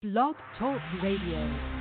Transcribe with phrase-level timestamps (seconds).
[0.00, 1.77] Blog Talk Radio.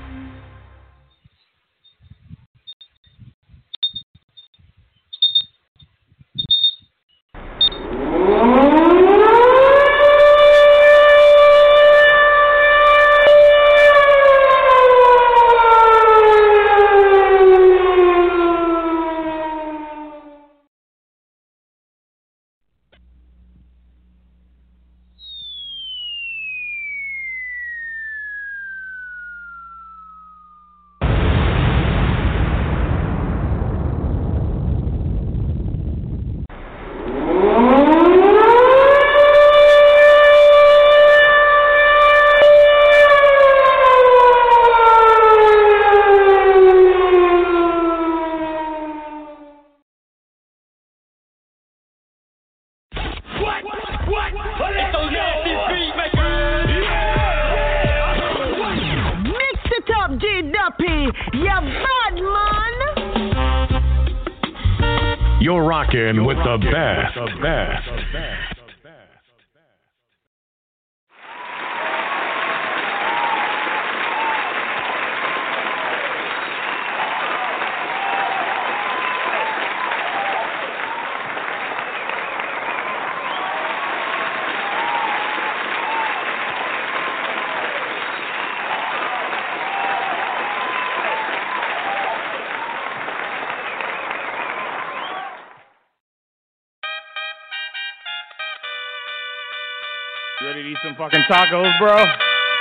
[100.98, 101.96] Fucking tacos, bro?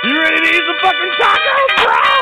[0.03, 2.16] You ready to eat some fucking tacos, bro?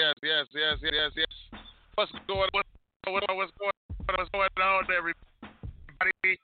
[0.00, 1.60] Yes, yes, yes, yes, yes.
[1.92, 2.64] What's going on?
[3.04, 3.36] What's going on?
[3.36, 4.88] What's going on?
[4.88, 6.40] Everybody?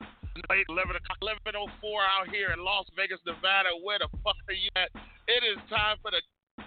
[0.52, 1.64] Late 11 o'clock, 11:04
[2.04, 3.72] out here in Las Vegas, Nevada.
[3.80, 4.92] Where the fuck are you at?
[5.24, 6.20] It is time for the,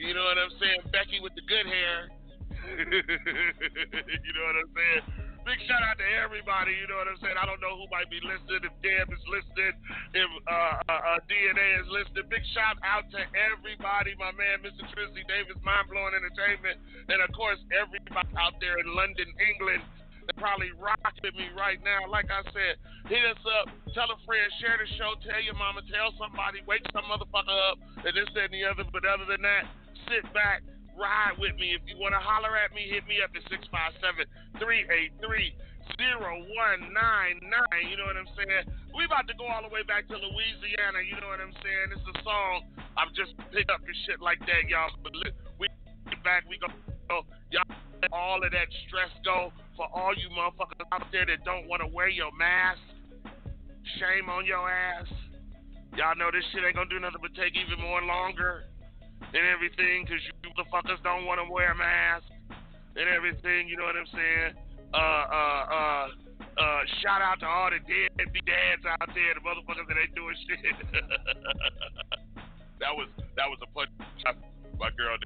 [0.00, 0.80] You know what I'm saying?
[0.96, 2.08] Becky with the good hair.
[2.88, 5.27] you know what I'm saying?
[5.48, 6.76] Big shout out to everybody.
[6.76, 7.40] You know what I'm saying?
[7.40, 8.68] I don't know who might be listening.
[8.68, 9.80] If Deb is listening,
[10.12, 12.28] if uh, uh, uh, DNA is listening.
[12.28, 14.12] Big shout out to everybody.
[14.20, 14.84] My man, Mr.
[14.92, 16.76] Trizzy Davis, Mind Blowing Entertainment,
[17.08, 19.80] and of course everybody out there in London, England.
[20.28, 22.04] They're probably rocking me right now.
[22.12, 22.76] Like I said,
[23.08, 26.84] hit us up, tell a friend, share the show, tell your mama, tell somebody, wake
[26.92, 28.84] some motherfucker up, and this, that, and the other.
[28.92, 29.64] But other than that,
[30.12, 30.60] sit back,
[30.98, 31.72] ride with me.
[31.72, 34.26] If you want to holler at me, hit me up at 657
[34.58, 35.54] 383
[35.96, 37.32] 0199.
[37.88, 38.66] You know what I'm saying?
[38.92, 41.00] We about to go all the way back to Louisiana.
[41.06, 41.94] You know what I'm saying?
[41.94, 42.66] It's a song
[42.98, 44.92] I've just picked up and shit like that, y'all.
[45.00, 45.14] But
[45.56, 45.70] we
[46.26, 46.44] back.
[46.50, 46.68] We go.
[47.48, 47.64] Y'all
[48.02, 49.48] let all of that stress go
[49.78, 52.82] for all you motherfuckers out there that don't want to wear your mask.
[53.96, 55.08] Shame on your ass.
[55.96, 58.68] Y'all know this shit ain't gonna do nothing but take even more longer
[59.20, 62.30] and everything because you motherfuckers don't want to wear masks
[62.96, 63.68] and everything.
[63.68, 64.52] You know what I'm saying?
[64.94, 66.06] Uh, uh, uh,
[66.58, 70.34] uh, shout out to all the deadbeat dads out there, the motherfuckers that ain't doing
[70.48, 70.58] shit.
[72.80, 73.90] that was that was a punch.
[74.78, 75.18] My girl,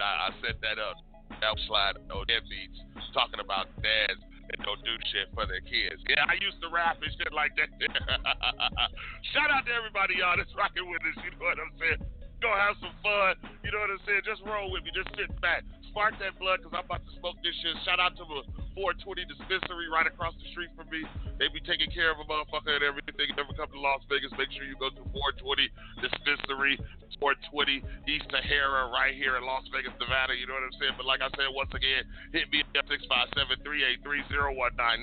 [0.00, 0.96] I set that up.
[1.40, 2.76] That slide no deadbeats
[3.14, 4.20] talking about dads
[4.50, 6.02] and don't do shit for their kids.
[6.10, 7.70] Yeah, I used to rap and shit like that.
[9.32, 11.16] Shout out to everybody y'all that's rocking with us.
[11.22, 12.02] You know what I'm saying?
[12.40, 13.36] Gonna have some fun.
[13.62, 14.24] You know what I'm saying?
[14.24, 14.90] Just roll with me.
[14.96, 15.62] Just sit back.
[15.92, 17.76] Spark that blood because I'm about to smoke this shit.
[17.84, 18.40] Shout out to the
[18.78, 21.02] 420 dispensary right across the street from me.
[21.36, 23.12] They be taking care of a motherfucker and everything.
[23.18, 25.02] If you ever come to Las Vegas, make sure you go to
[25.42, 25.66] 420
[25.98, 26.78] dispensary,
[27.18, 30.32] 420 East Sahara right here in Las Vegas, Nevada.
[30.32, 30.94] You know what I'm saying?
[30.94, 35.02] But like I said, once again, hit me up 657 383 0199.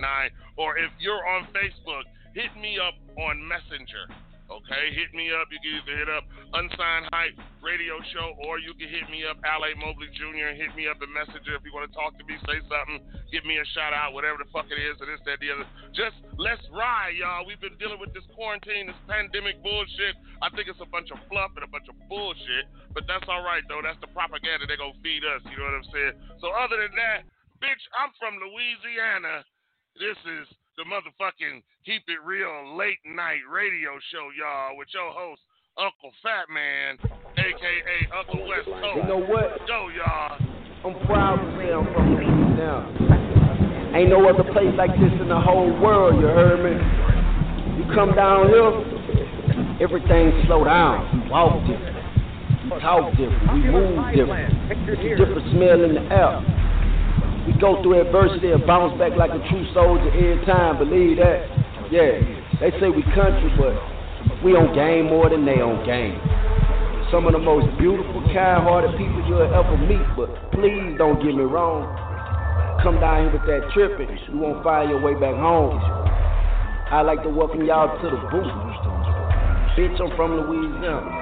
[0.56, 4.08] Or if you're on Facebook, hit me up on Messenger.
[4.48, 5.52] Okay, hit me up.
[5.52, 6.24] You can either hit up
[6.56, 9.76] Unsigned Hype Radio Show or you can hit me up, L.A.
[9.76, 12.64] Mobley Jr., hit me up a Messenger if you want to talk to me, say
[12.72, 15.52] something, give me a shout out, whatever the fuck it is, and this, that, the
[15.52, 15.68] other.
[15.92, 17.44] Just let's ride, y'all.
[17.44, 20.16] We've been dealing with this quarantine, this pandemic bullshit.
[20.40, 23.44] I think it's a bunch of fluff and a bunch of bullshit, but that's all
[23.44, 23.84] right, though.
[23.84, 25.44] That's the propaganda they're going to feed us.
[25.44, 26.16] You know what I'm saying?
[26.40, 27.28] So, other than that,
[27.60, 29.44] bitch, I'm from Louisiana.
[30.00, 35.42] This is the motherfucking Keep It Real late night radio show, y'all, with your host,
[35.74, 37.02] Uncle Fat Man,
[37.34, 39.02] aka Uncle West Coast.
[39.02, 39.58] You know what?
[39.66, 40.38] Go, y'all.
[40.86, 42.94] I'm proud to say I'm from Louisiana.
[43.98, 46.78] Ain't no other place like this in the whole world, you heard me?
[47.82, 51.10] You come down here, everything slow down.
[51.10, 51.98] We walk different.
[52.70, 53.50] We talk different.
[53.50, 54.54] We move different.
[54.70, 56.38] It's a different smell in the air.
[57.48, 60.84] We go through adversity and bounce back like a true soldier every time.
[60.84, 61.48] Believe that.
[61.88, 62.20] Yeah.
[62.60, 63.72] They say we country, but
[64.44, 66.20] we on game more than they on game.
[67.08, 71.48] Some of the most beautiful, kind-hearted people you'll ever meet, but please don't get me
[71.48, 71.88] wrong.
[72.84, 75.80] Come down here with that tripping, you won't find your way back home.
[76.92, 78.52] I'd like to welcome y'all to the booth.
[79.80, 81.16] Bitch, I'm from Louisiana.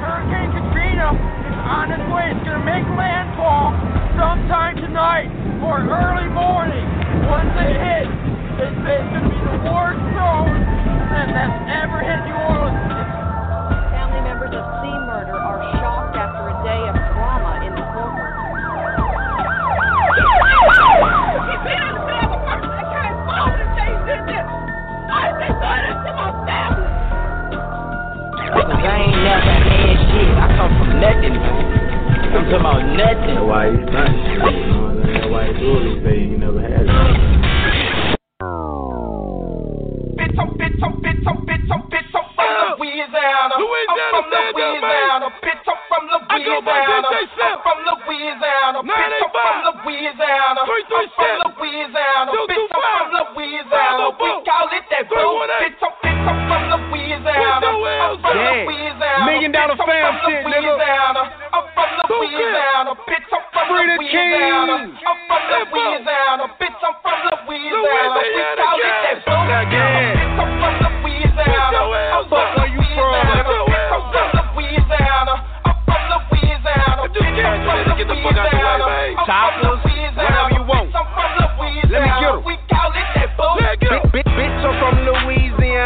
[0.00, 2.32] Hurricane Katrina on its way.
[2.32, 3.76] It's going to make landfall
[4.16, 5.28] sometime tonight
[5.60, 6.84] or early morning.
[7.28, 8.12] Once it hits,
[8.60, 10.52] it's, it's going to be the worst storm
[11.12, 12.92] that, that's ever hit New Orleans.
[13.92, 18.30] Family members of C-Murder are shocked after a day of drama in the courtroom.
[28.50, 30.30] Cause I ain't never had shit.
[30.36, 31.39] I come from nothing.
[32.30, 33.34] I'm talking about nothing.
[33.34, 34.06] That's why he's not.
[34.06, 34.38] You
[34.70, 35.18] know what I'm saying?
[35.18, 36.30] That's why he's doing his thing.
[36.30, 36.94] He never had it.
[40.14, 43.58] Bitch, I'm bitch, I'm bitch, I'm bitch, I'm bitch, I'm from Louisiana.
[43.58, 44.54] Louisiana, I'm from man.
[44.54, 45.26] Louisiana.
[46.00, 47.12] From the Weeza, I go by Louisiana.
[47.12, 48.80] I'm from Louisiana.
[48.80, 49.84] Bitch, I'm from 985.
[49.84, 50.64] Louisiana.
[50.64, 50.80] I'm
[51.12, 51.36] from.
[51.60, 52.32] Louisiana.
[52.48, 53.04] Bitch, I'm from
[53.36, 54.08] Louisiana.
[54.08, 55.36] Oh, We call it that Three, boo.
[55.36, 55.76] one, eight.
[55.76, 58.00] Bitch, I'm from the Weeza, bitch, I'm from Louisiana.
[58.00, 58.32] I'm from.
[58.64, 59.28] Louisiana.
[59.28, 60.72] Million dollar Bitch, I'm fam from shit, nigga.
[61.52, 62.96] I'm from Louisiana.
[63.04, 64.88] Bitch, I'm from Louisiana.
[65.04, 65.42] I'm from.
[65.52, 66.44] Louisiana.
[66.56, 68.24] Bitch, I'm from Louisiana.
[68.24, 69.20] We call it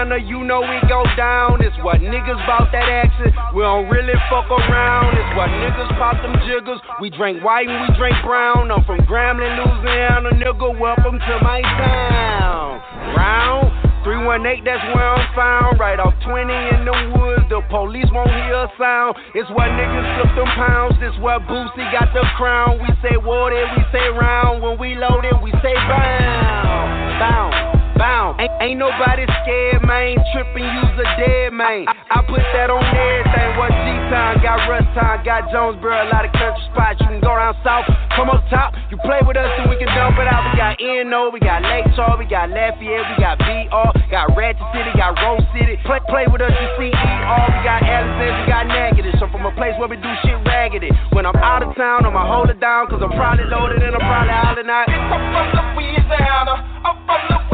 [0.08, 1.58] gang.
[1.58, 1.84] that boo.
[1.84, 3.32] That niggas bout that action.
[3.54, 5.16] We don't really fuck around.
[5.16, 6.80] It's what niggas pop them jiggers.
[7.00, 8.70] We drink white and we drink brown.
[8.70, 10.78] I'm from Grambling, Louisiana, nigga.
[10.78, 12.82] Welcome to my town.
[13.16, 13.70] Round
[14.04, 15.80] 318, that's where I'm found.
[15.80, 17.46] Right off 20 in the woods.
[17.48, 19.16] The police won't hear a sound.
[19.34, 20.94] It's what niggas flip them pounds.
[21.00, 22.80] This where Boosie got the crown.
[22.80, 24.62] We say water, we say round.
[24.62, 27.20] When we load it, we say bound.
[27.20, 28.40] Bound bound.
[28.40, 30.18] Ain't, ain't nobody scared, man.
[30.32, 31.86] Trippin', use a dead man.
[32.10, 33.50] I put that on everything.
[33.58, 37.00] What G time, got Rust time, got Jonesboro, a lot of country spots.
[37.00, 37.86] You can go around south,
[38.16, 38.74] come up top.
[38.90, 40.42] You play with us and we can dump it out.
[40.50, 44.62] We got NO, we got Lake Charles, we got Lafayette, we got BR, got Ratchet
[44.74, 45.78] City, got Rose City.
[45.86, 49.14] Play, play with us, you see ER, we got Alexander, we got Negative.
[49.18, 50.90] So from a place where we do shit raggedy.
[51.12, 54.02] When I'm out of town, I'ma hold it down, cause I'm probably loaded and I'm
[54.02, 54.88] probably out tonight.
[54.88, 57.53] Bitch, I'm from Louisiana, I'm from Louisiana,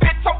[0.00, 0.36] bitch, I'm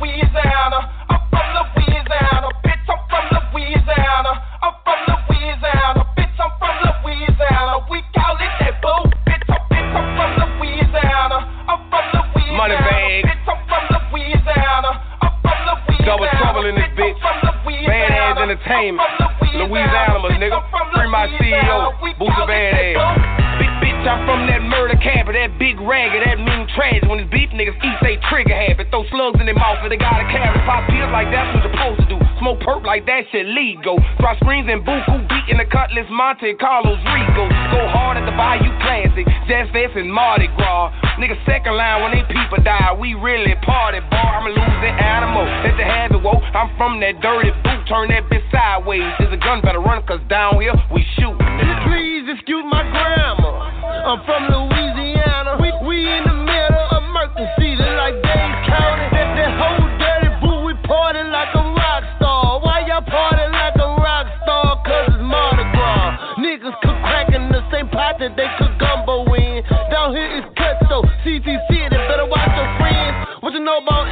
[0.00, 0.78] Louisiana,
[1.10, 4.32] I'm from Louisiana, bitch, I'm from Louisiana,
[4.62, 9.90] I'm from Louisiana, bitch, I'm from Louisiana, we call it that boo, bitch, I'm, bitch,
[9.94, 13.24] I'm from Louisiana, I'm from Louisiana, Money bag.
[13.30, 14.90] bitch, I'm from Louisiana,
[15.22, 17.18] I'm from Louisiana, Double trouble in this bitch.
[17.86, 19.08] Bad entertainment.
[19.54, 20.58] Louisiana, nigga.
[20.94, 21.92] Free my CEO.
[22.18, 23.15] The bad
[24.26, 27.00] from that murder camp, that big ragger, that mean trash.
[27.06, 28.90] When it's beef niggas eat, they trigger habit.
[28.90, 30.58] Throw slugs in their mouth and they gotta carry.
[30.66, 32.18] Pop pills like that's what you're supposed to do.
[32.42, 33.96] Smoke perp like that shit legal.
[34.18, 37.46] Drop screens and buku, beating the cutlass, Monte Carlos Rico.
[37.70, 40.90] Go hard at the Bayou Classic, Jazz Fest and Mardi Gras.
[41.22, 44.42] Nigga second line when they people die, we really party, bar.
[44.42, 45.46] I'ma lose the animal.
[45.64, 46.42] Let the habit woe.
[46.52, 49.06] I'm from that dirty boot, turn that bitch sideways.
[49.22, 51.36] There's a gun, better run, cause down here we shoot.
[51.88, 53.54] Please excuse my grammar.
[54.02, 55.58] I'm from Louisiana.
[55.62, 59.06] We, we in the middle of Merton season like Dade County.
[59.14, 62.58] That, that whole dirty boo, we party like a rock star.
[62.58, 64.74] Why y'all party like a rock star?
[64.82, 66.42] Cause it's Mardi Gras.
[66.42, 69.62] Niggas cook crack in the same pot that they cook gumbo in.
[69.94, 71.06] Down here it's cutthroat.
[71.22, 73.38] CTC, they better watch your friends.
[73.38, 74.10] What you know about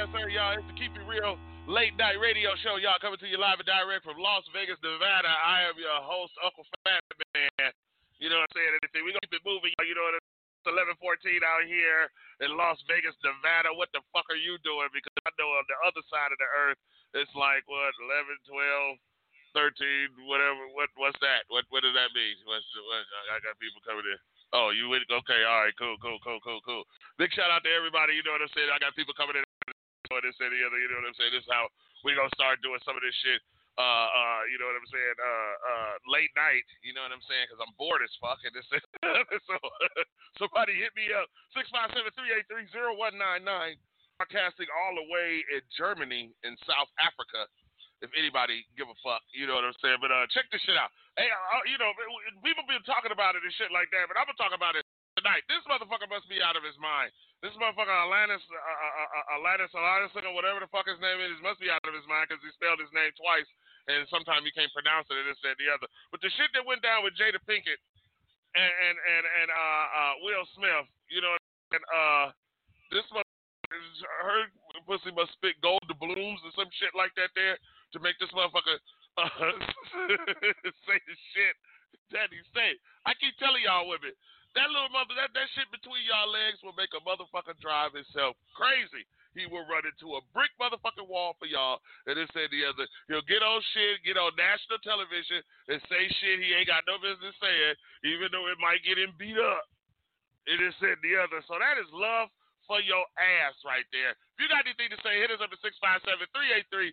[0.00, 0.56] yes, sir, y'all.
[0.56, 1.36] It's the Keep It Real
[1.68, 5.28] late night radio show, y'all, coming to you live and direct from Las Vegas, Nevada.
[5.28, 7.04] I am your host, Uncle Fat
[7.36, 7.68] Man.
[8.16, 8.80] You know what I'm saying?
[8.80, 9.04] Anything.
[9.04, 9.84] We're going to keep it moving, y'all.
[9.84, 10.24] You know what I'm
[10.64, 12.08] it's 1114 out here
[12.44, 13.76] in Las Vegas, Nevada.
[13.76, 14.88] What the fuck are you doing?
[14.88, 16.80] Because I know on the other side of the earth,
[17.16, 18.96] it's like, what, 11, 12,
[19.52, 20.64] 13, whatever.
[20.76, 21.44] What What's that?
[21.52, 22.40] What What does that mean?
[22.48, 24.20] What's, what, I got people coming in.
[24.56, 25.04] Oh, you went?
[25.08, 26.84] Okay, all right, cool, cool, cool, cool, cool.
[27.20, 28.16] Big shout out to everybody.
[28.16, 28.68] You know what I'm saying?
[28.68, 29.44] I got people coming in.
[30.18, 30.58] This other.
[30.58, 31.30] You know what I'm saying?
[31.30, 31.70] This is how
[32.02, 33.38] we gonna start doing some of this shit.
[33.78, 35.16] Uh, uh, you know what I'm saying?
[35.22, 36.66] Uh, uh, late night.
[36.82, 37.46] You know what I'm saying?
[37.46, 38.42] Because I'm bored as fuck.
[38.42, 38.66] And this,
[39.46, 39.54] so
[40.42, 43.78] somebody hit me up six five seven three eight three zero one nine nine.
[44.18, 47.46] broadcasting all the way in Germany in South Africa.
[48.02, 50.02] If anybody give a fuck, you know what I'm saying.
[50.02, 50.90] But uh, check this shit out.
[51.14, 51.94] Hey, uh, you know,
[52.42, 54.82] people been talking about it and shit like that, but I'm gonna talk about it
[55.14, 55.46] tonight.
[55.46, 57.14] This motherfucker must be out of his mind.
[57.40, 61.40] This motherfucker Alanis, uh, uh, uh, Alanis, Alanis, or whatever the fuck his name is,
[61.40, 63.48] must be out of his mind because he spelled his name twice,
[63.88, 65.88] and sometimes he can't pronounce it, and this, that, the other.
[66.12, 67.80] But the shit that went down with Jada Pinkett
[68.52, 71.32] and and and, and uh, uh, Will Smith, you know,
[71.72, 72.26] and uh,
[72.92, 73.80] this motherfucker,
[74.20, 74.38] her
[74.84, 77.56] pussy must spit gold doubloons or some shit like that there
[77.94, 78.76] to make this motherfucker
[79.16, 79.32] uh,
[80.86, 81.54] say the shit
[82.12, 82.74] that he say.
[83.06, 84.12] I keep telling y'all women,
[84.58, 88.34] that little mother, that, that shit between y'all legs will make a motherfucker drive himself
[88.54, 89.06] crazy.
[89.38, 91.78] He will run into a brick motherfucking wall for y'all.
[92.10, 92.82] And this and the other.
[93.06, 95.38] He'll get on shit, get on national television,
[95.70, 97.78] and say shit he ain't got no business saying,
[98.10, 99.70] even though it might get him beat up.
[100.50, 101.46] And It is and the other.
[101.46, 102.26] So that is love
[102.66, 104.18] for your ass right there.
[104.34, 106.90] If you got anything to say, hit us up at 657 383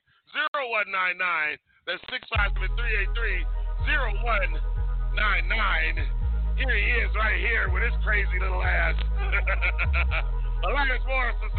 [0.62, 1.58] 0199.
[1.90, 3.42] That's 657 383
[3.90, 6.17] 0199.
[6.58, 8.98] Here he is right here with his crazy little ass.
[10.66, 11.54] Elias Morris is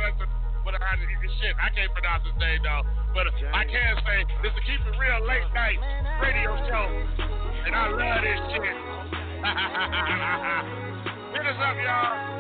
[0.69, 1.01] but I,
[1.41, 2.83] shit, I can't pronounce his name though.
[3.15, 5.79] But I can say this is a Keep It Real late night
[6.21, 6.93] radio show,
[7.65, 8.63] and I love this shit.
[11.33, 12.37] Hit us up, y'all.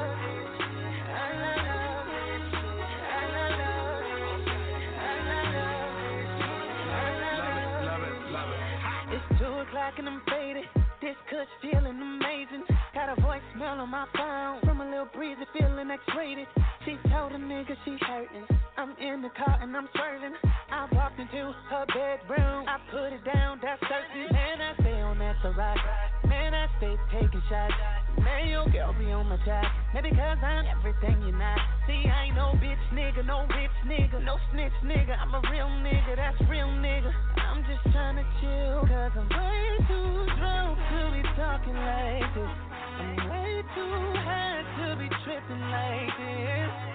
[9.11, 10.69] It's two o'clock and I'm faded.
[11.01, 12.65] This cush feeling amazing.
[12.99, 16.49] Got a voicemail on my phone from a little breezy feeling X-rated.
[16.83, 18.43] She told a nigga she hurting.
[18.77, 20.35] I'm in the car and I'm swerving.
[20.43, 22.67] I walked into her bedroom.
[22.67, 24.35] I put it down, that's certain.
[24.35, 25.79] Man, I stay on that right.
[26.27, 27.73] Man, I stay taking shots.
[28.19, 29.71] Man, your girl be on my top.
[29.95, 31.59] Maybe cause I'm everything you're not.
[31.87, 35.15] See, I ain't no bitch nigga, no rich nigga, no snitch nigga.
[35.15, 37.15] I'm a real nigga, that's real nigga.
[37.47, 42.88] I'm just trying to chill cause I'm way too drunk to be talking like this.
[42.99, 43.95] Way too
[44.27, 46.88] high to be tripping like this.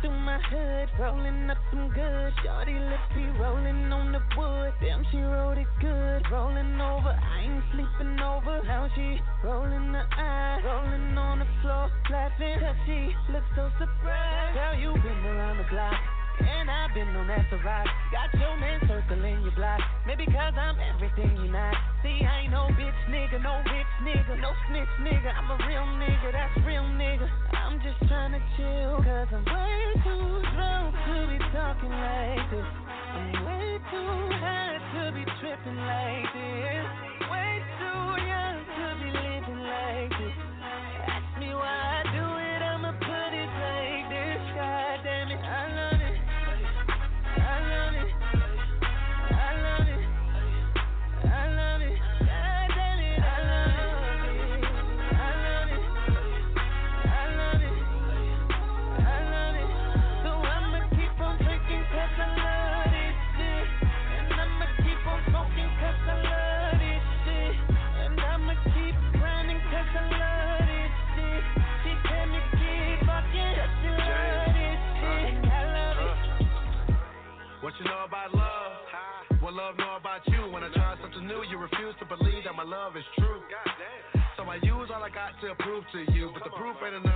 [0.00, 2.32] Through my hood, rolling up some good.
[2.42, 4.72] Shorty lippy rolling on the wood.
[4.80, 6.22] Damn, she rolled it good.
[6.30, 8.62] Rolling over, I ain't sleeping over.
[8.64, 12.58] Now she rolling the eye, rolling on the floor, laughing.
[12.58, 14.54] Cause she looks so surprised.
[14.54, 16.21] Girl, you been around the block.
[16.42, 17.86] And I've been on that to rock.
[18.10, 19.80] Got your man circling your block.
[20.06, 21.74] Maybe cause I'm everything you're not.
[22.02, 25.30] See, I ain't no bitch nigga, no rich nigga, no snitch nigga.
[25.30, 27.28] I'm a real nigga, that's real nigga.
[27.54, 32.68] I'm just trying to chill, cause I'm way too drunk to be talking like this.
[33.14, 37.11] I'm way too high to be tripping like this.
[77.82, 79.42] You know about love?
[79.42, 80.46] What love know about you?
[80.54, 83.42] When I try something new, you refuse to believe that my love is true.
[84.38, 87.11] So I use all I got to prove to you, but the proof ain't enough,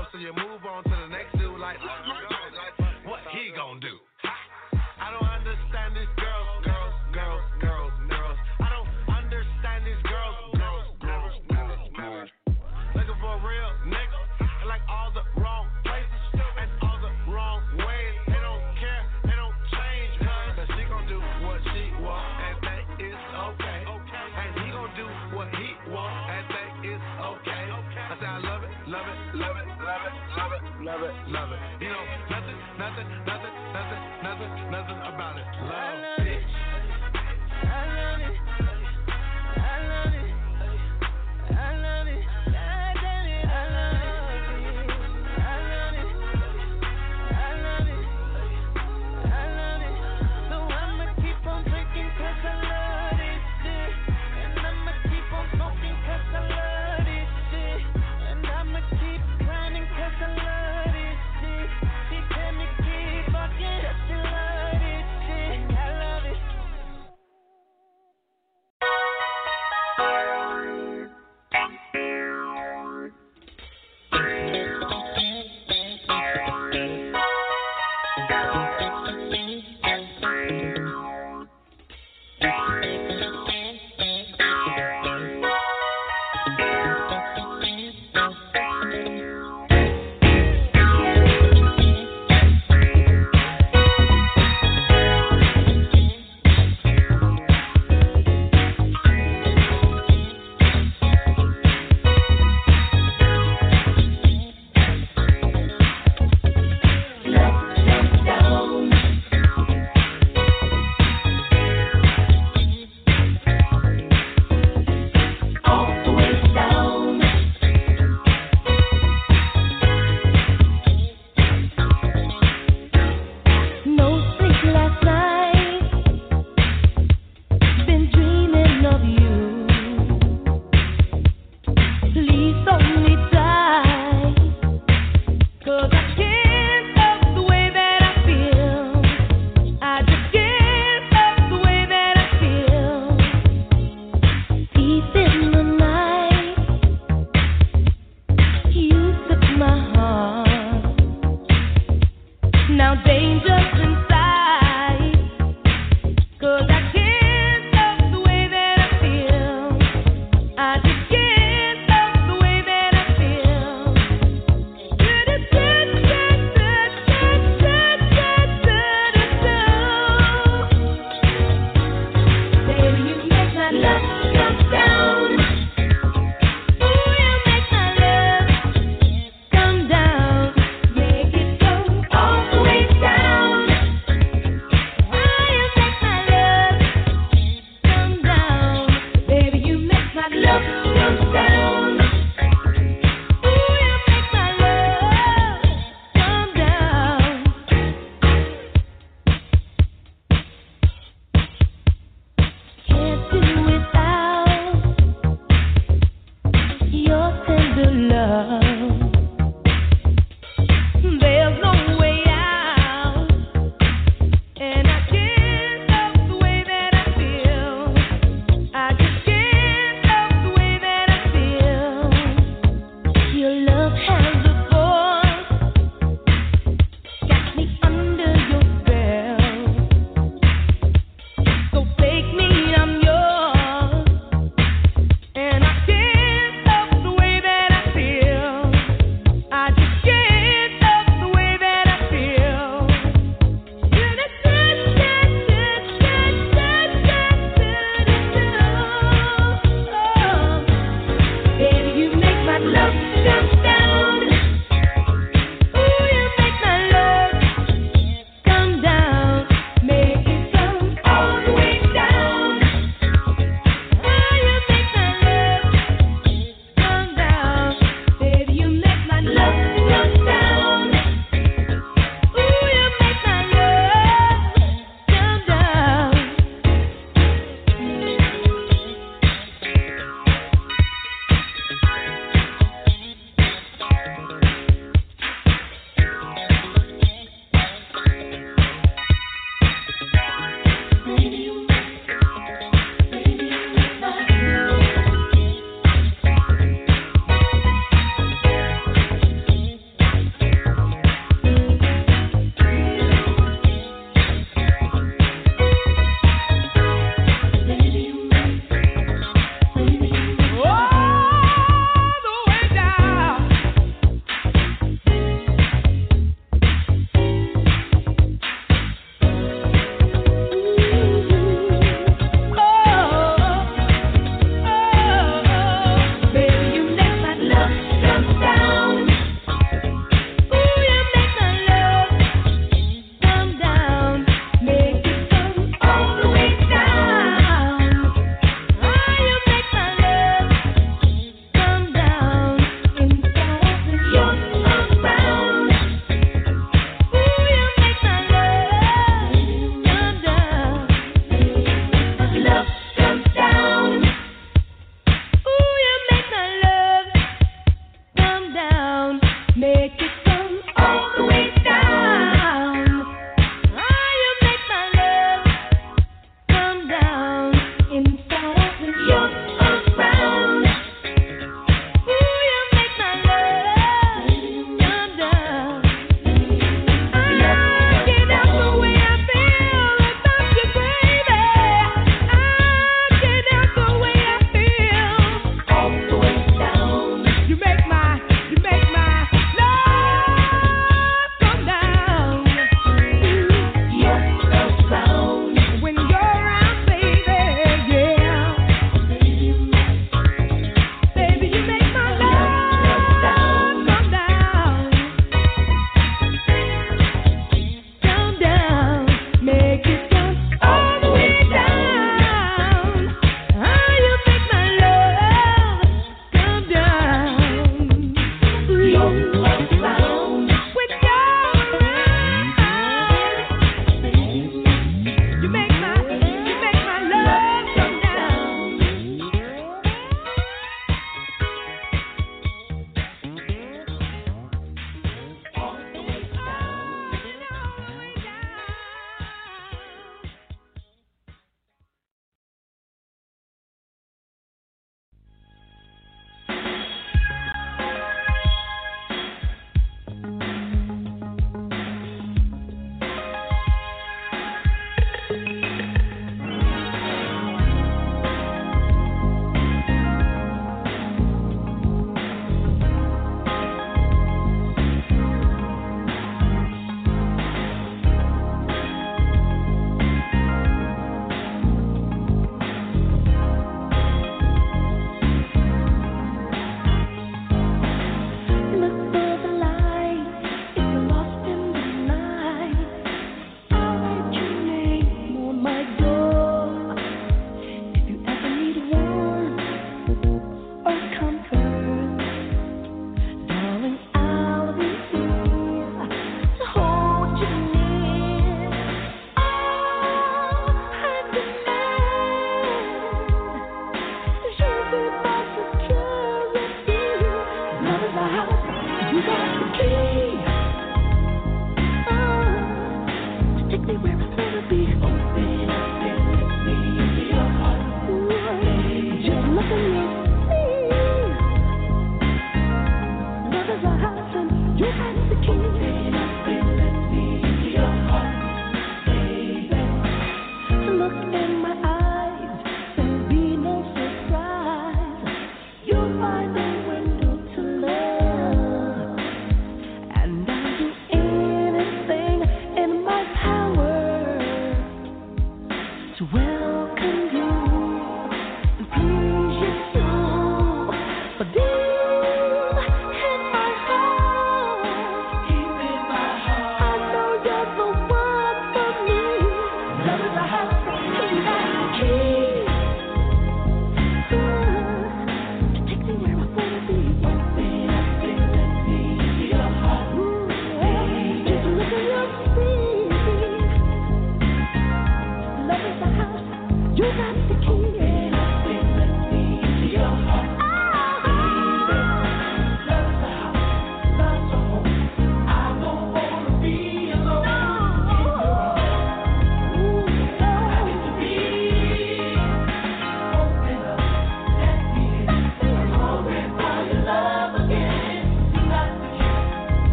[31.29, 31.61] love it.
[31.81, 33.46] You know, nothing, nothing, nothing,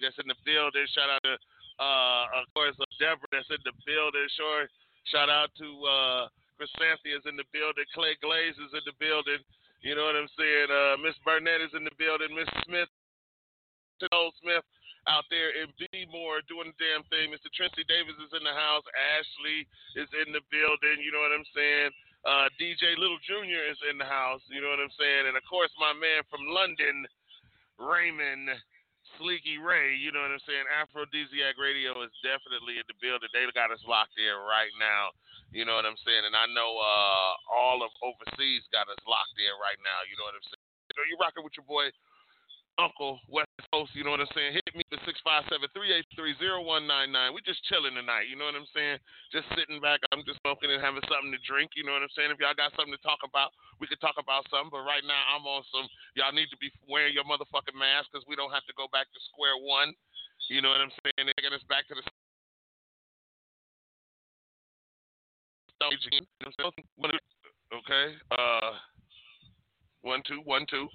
[0.00, 0.86] that's in the building.
[0.94, 1.34] Shout out to,
[1.82, 4.26] uh, of course, uh, Deborah that's in the building.
[4.38, 4.66] Sure.
[5.12, 6.22] Shout out to uh,
[6.56, 7.84] Chrysanthia in the building.
[7.92, 9.42] Clay Glaze is in the building.
[9.84, 10.68] You know what I'm saying?
[10.72, 12.32] Uh, Miss Burnett is in the building.
[12.32, 12.88] Miss Smith,
[14.16, 14.64] Old Smith
[15.08, 17.28] out there in B More doing the damn thing.
[17.28, 17.52] Mr.
[17.52, 18.84] Tracy Davis is in the house.
[19.16, 19.68] Ashley
[20.00, 21.04] is in the building.
[21.04, 21.90] You know what I'm saying?
[22.24, 23.68] Uh, DJ Little Jr.
[23.68, 24.40] is in the house.
[24.48, 25.28] You know what I'm saying?
[25.28, 27.04] And of course, my man from London,
[27.76, 28.56] Raymond
[29.18, 29.94] Sleeky Ray.
[29.96, 30.66] You know what I'm saying?
[30.68, 33.30] Aphrodisiac Radio is definitely in the building.
[33.30, 35.14] They got us locked in right now.
[35.54, 36.26] You know what I'm saying?
[36.26, 40.02] And I know uh, all of overseas got us locked in right now.
[40.10, 40.66] You know what I'm saying?
[40.90, 41.88] You know, you rocking with your boy
[42.74, 44.58] Uncle West Coast, you know what I'm saying?
[44.58, 47.14] Hit me at 657-383-0199.
[47.30, 48.98] We just chilling tonight, you know what I'm saying?
[49.30, 52.10] Just sitting back, I'm just smoking and having something to drink, you know what I'm
[52.18, 52.34] saying?
[52.34, 54.74] If y'all got something to talk about, we could talk about something.
[54.74, 55.86] But right now, I'm on some,
[56.18, 59.06] y'all need to be wearing your motherfucking mask because we don't have to go back
[59.06, 59.94] to square one.
[60.50, 61.30] You know what I'm saying?
[61.30, 62.02] They're getting us back to the
[67.74, 68.14] Okay.
[68.30, 68.70] Uh,
[70.02, 70.86] one, two, one, two.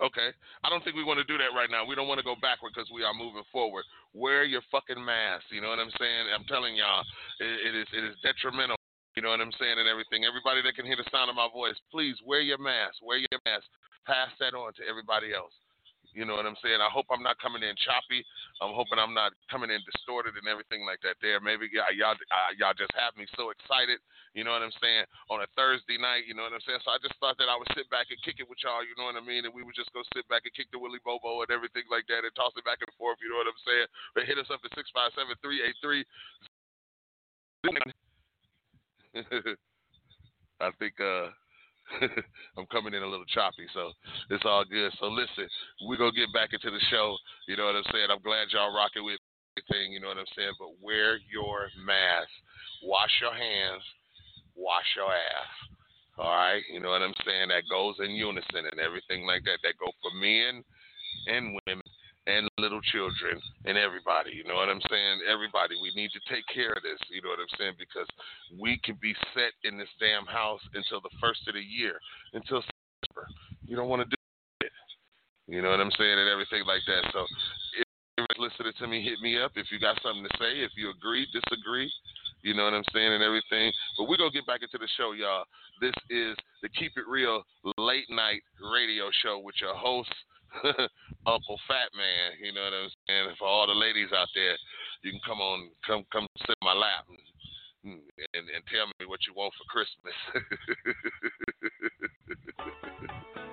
[0.00, 0.32] Okay.
[0.64, 1.84] I don't think we want to do that right now.
[1.84, 3.84] We don't want to go backward because we are moving forward.
[4.14, 5.44] Wear your fucking mask.
[5.52, 6.32] You know what I'm saying?
[6.32, 7.04] I'm telling y'all,
[7.38, 8.76] it, it is it is detrimental.
[9.14, 10.24] You know what I'm saying and everything.
[10.24, 13.04] Everybody that can hear the sound of my voice, please wear your mask.
[13.04, 13.68] Wear your mask.
[14.08, 15.52] Pass that on to everybody else.
[16.12, 16.84] You know what I'm saying?
[16.84, 18.20] I hope I'm not coming in choppy.
[18.60, 21.16] I'm hoping I'm not coming in distorted and everything like that.
[21.24, 22.20] There, maybe y'all y'all,
[22.60, 23.96] y'all just have me so excited.
[24.36, 25.08] You know what I'm saying?
[25.32, 26.84] On a Thursday night, you know what I'm saying?
[26.84, 28.84] So I just thought that I would sit back and kick it with y'all.
[28.84, 29.48] You know what I mean?
[29.48, 32.04] And we would just go sit back and kick the Willy Bobo and everything like
[32.12, 33.16] that and toss it back and forth.
[33.24, 33.88] You know what I'm saying?
[34.12, 36.04] But hit us up at six five seven three eight three.
[40.60, 41.32] I think uh
[42.56, 43.92] I'm coming in a little choppy, so
[44.30, 44.92] it's all good.
[45.00, 45.48] So listen,
[45.86, 47.16] we're gonna get back into the show.
[47.48, 48.08] You know what I'm saying?
[48.10, 49.20] I'm glad y'all rocking with
[49.56, 50.52] everything, you know what I'm saying?
[50.58, 52.30] But wear your mask,
[52.82, 53.82] wash your hands,
[54.56, 55.52] wash your ass.
[56.18, 57.48] All right, you know what I'm saying?
[57.48, 59.58] That goes in unison and everything like that.
[59.62, 60.62] That go for men
[61.26, 61.81] and women
[62.26, 64.30] and little children and everybody.
[64.30, 65.26] You know what I'm saying?
[65.26, 66.98] Everybody, we need to take care of this.
[67.10, 67.74] You know what I'm saying?
[67.78, 68.06] Because
[68.54, 71.98] we can be set in this damn house until the first of the year,
[72.32, 73.26] until September.
[73.66, 74.20] You don't want to do
[74.62, 74.74] it.
[75.50, 76.18] You know what I'm saying?
[76.18, 77.10] And everything like that.
[77.10, 77.26] So
[77.78, 77.86] if
[78.18, 79.52] you're listening to me, hit me up.
[79.58, 81.90] If you got something to say, if you agree, disagree.
[82.42, 83.72] You know what I'm saying and everything.
[83.96, 85.44] But we're going to get back into the show, y'all.
[85.80, 87.42] This is the Keep It Real
[87.78, 90.12] late night radio show with your host,
[91.26, 92.42] Uncle Fat Man.
[92.42, 93.36] You know what I'm saying?
[93.38, 94.58] For all the ladies out there,
[95.02, 97.06] you can come on, come come sit in my lap
[97.84, 98.00] and,
[98.34, 100.14] and, and tell me what you want for Christmas.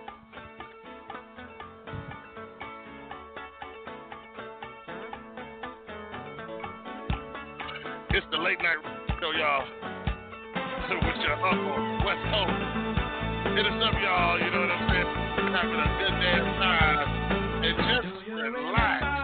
[8.19, 8.75] it's the late night
[9.21, 9.63] show, y'all.
[10.89, 12.51] So with your uncle, West Coast.
[13.55, 14.35] Hit us up, y'all.
[14.35, 15.07] You know what I'm saying?
[15.55, 17.63] Having a good damn time.
[17.63, 19.18] And just relax.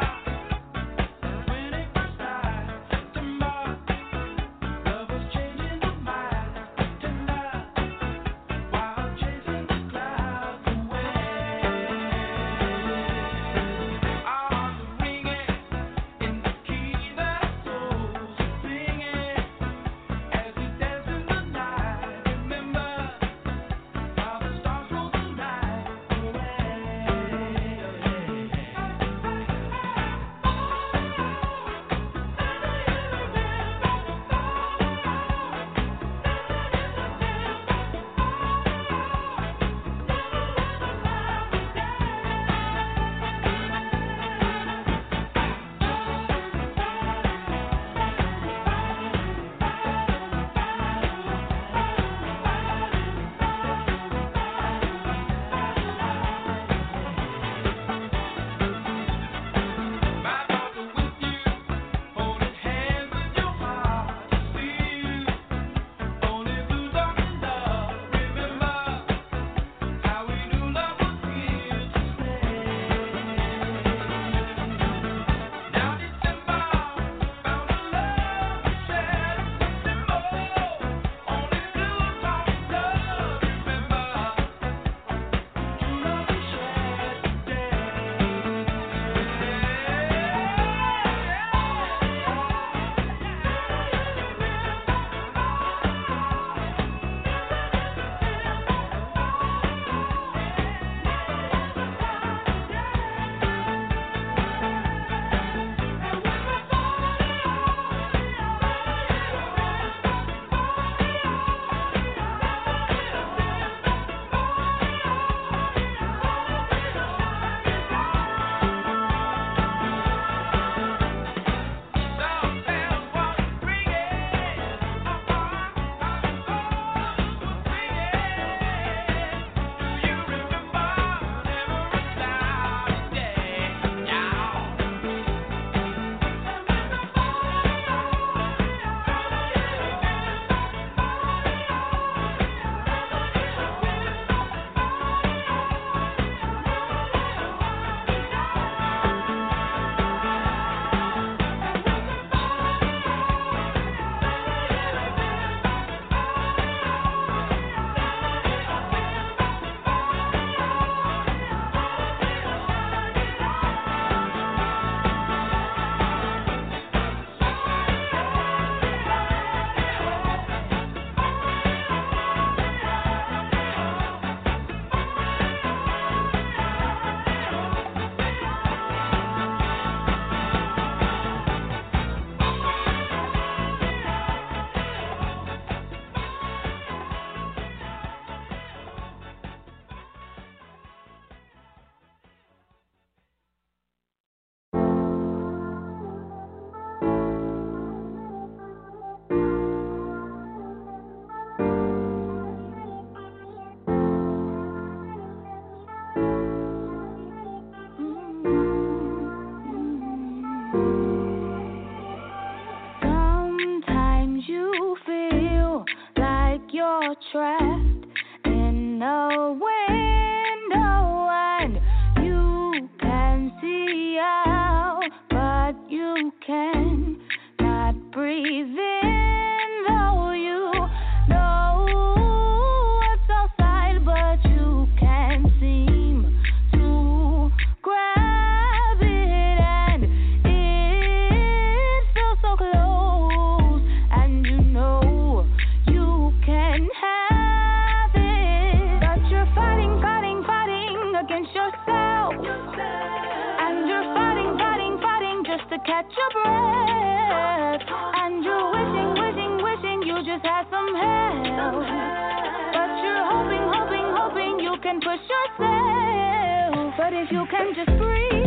[265.18, 268.44] Push yourself, but if you can just breathe,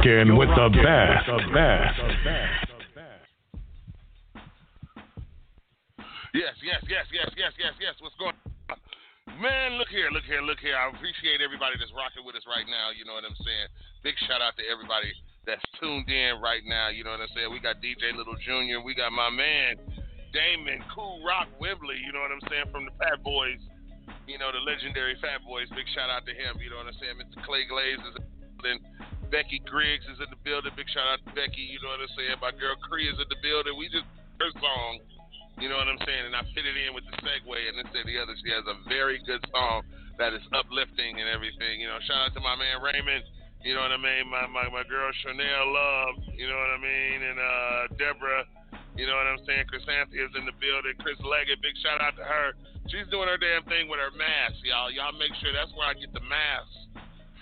[0.00, 1.26] rocking with the best.
[1.26, 2.00] The best.
[6.30, 7.94] Yes, yes, yes, yes, yes, yes, yes.
[7.98, 8.38] What's going
[8.70, 8.78] on?
[9.42, 10.78] Man, look here, look here, look here.
[10.78, 12.94] I appreciate everybody that's rocking with us right now.
[12.94, 13.68] You know what I'm saying?
[14.06, 15.10] Big shout out to everybody
[15.42, 16.92] that's tuned in right now.
[16.92, 17.50] You know what I'm saying?
[17.50, 19.80] We got DJ Little Jr., we got my man
[20.30, 23.58] Damon Cool Rock Wimbley, you know what I'm saying, from the Fat Boys.
[24.30, 25.66] You know, the legendary Fat Boys.
[25.74, 27.18] Big shout out to him, you know what I'm saying?
[27.18, 27.42] Mr.
[27.42, 28.14] Clay Glaze is
[28.70, 28.78] in.
[29.30, 30.74] Becky Griggs is in the building.
[30.74, 32.36] Big shout out to Becky, you know what I'm saying?
[32.42, 33.78] My girl Cree is in the building.
[33.78, 34.06] We just
[34.42, 35.00] her song.
[35.62, 36.24] You know what I'm saying?
[36.24, 38.32] And I fit it in with the segue and this and the other.
[38.40, 39.84] She has a very good song
[40.16, 41.78] that is uplifting and everything.
[41.78, 43.24] You know, shout out to my man Raymond.
[43.60, 44.24] You know what I mean?
[44.32, 46.16] My my, my girl Chanel Love.
[46.32, 47.18] You know what I mean?
[47.22, 48.44] And uh, Deborah.
[48.96, 49.68] You know what I'm saying?
[49.68, 50.96] Chris Chrysanthia is in the building.
[50.98, 52.52] Chris Leggett, big shout out to her.
[52.90, 54.90] She's doing her damn thing with her mask, y'all.
[54.90, 56.72] Y'all make sure that's where I get the mask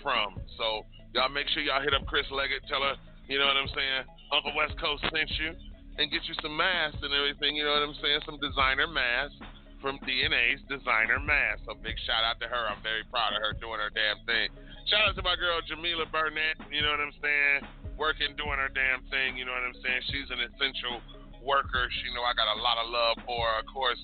[0.03, 0.37] from.
[0.59, 2.65] So y'all make sure y'all hit up Chris Leggett.
[2.67, 2.95] Tell her,
[3.27, 4.03] you know what I'm saying?
[4.33, 5.53] Uncle West Coast sent you
[5.97, 7.55] and get you some masks and everything.
[7.55, 8.21] You know what I'm saying?
[8.25, 9.37] Some designer masks
[9.81, 11.63] from DNA's designer mask.
[11.65, 12.63] So big shout out to her.
[12.67, 14.51] I'm very proud of her doing her damn thing.
[14.87, 16.59] Shout out to my girl Jamila Burnett.
[16.71, 17.59] You know what I'm saying?
[17.95, 19.35] Working, doing her damn thing.
[19.35, 20.01] You know what I'm saying?
[20.11, 21.03] She's an essential
[21.43, 21.87] worker.
[22.03, 23.55] She know I got a lot of love for her.
[23.63, 23.99] Of course,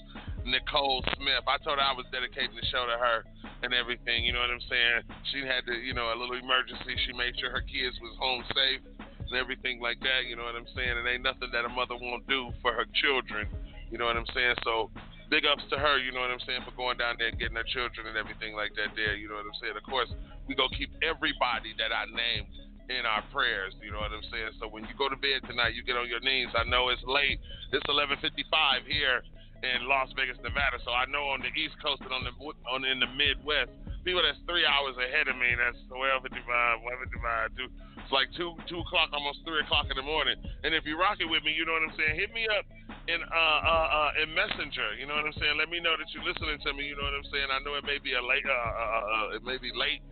[0.46, 1.42] Nicole Smith.
[1.50, 3.26] I told her I was dedicating the show to her
[3.66, 4.24] and everything.
[4.24, 5.02] You know what I'm saying?
[5.34, 6.94] She had to, you know, a little emergency.
[7.10, 10.30] She made sure her kids was home safe and everything like that.
[10.30, 10.94] You know what I'm saying?
[11.02, 13.50] It ain't nothing that a mother won't do for her children.
[13.90, 14.62] You know what I'm saying?
[14.62, 14.94] So
[15.34, 15.98] big ups to her.
[15.98, 18.54] You know what I'm saying for going down there and getting her children and everything
[18.54, 18.94] like that.
[18.94, 19.18] There.
[19.18, 19.74] You know what I'm saying?
[19.74, 20.14] Of course,
[20.46, 22.54] we go keep everybody that I named
[22.86, 23.74] in our prayers.
[23.82, 24.62] You know what I'm saying?
[24.62, 26.54] So when you go to bed tonight, you get on your knees.
[26.54, 27.42] I know it's late.
[27.74, 29.26] It's 11:55 here
[29.64, 30.82] in Las Vegas, Nevada.
[30.84, 32.34] So I know on the East Coast and on the
[32.68, 33.72] on in the Midwest,
[34.04, 35.50] people that's three hours ahead of me.
[35.56, 37.70] That's 12:55, 11:55, two.
[38.02, 40.38] It's like two two o'clock, almost three o'clock in the morning.
[40.64, 42.14] And if you're rocking with me, you know what I'm saying.
[42.20, 42.66] Hit me up
[43.08, 45.00] in uh uh, uh in Messenger.
[45.00, 45.58] You know what I'm saying.
[45.58, 46.86] Let me know that you're listening to me.
[46.86, 47.50] You know what I'm saying.
[47.50, 50.06] I know it may be a late uh, uh, uh it may be late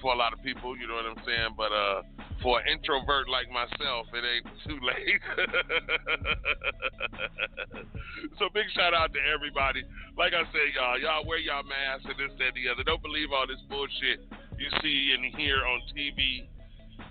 [0.00, 1.54] for a lot of people, you know what I'm saying?
[1.56, 2.02] But uh,
[2.42, 5.20] for an introvert like myself, it ain't too late.
[8.38, 9.82] so big shout out to everybody.
[10.16, 12.84] Like I said, y'all, y'all wear y'all masks and this, that, the other.
[12.84, 14.20] Don't believe all this bullshit
[14.58, 16.48] you see and hear on TV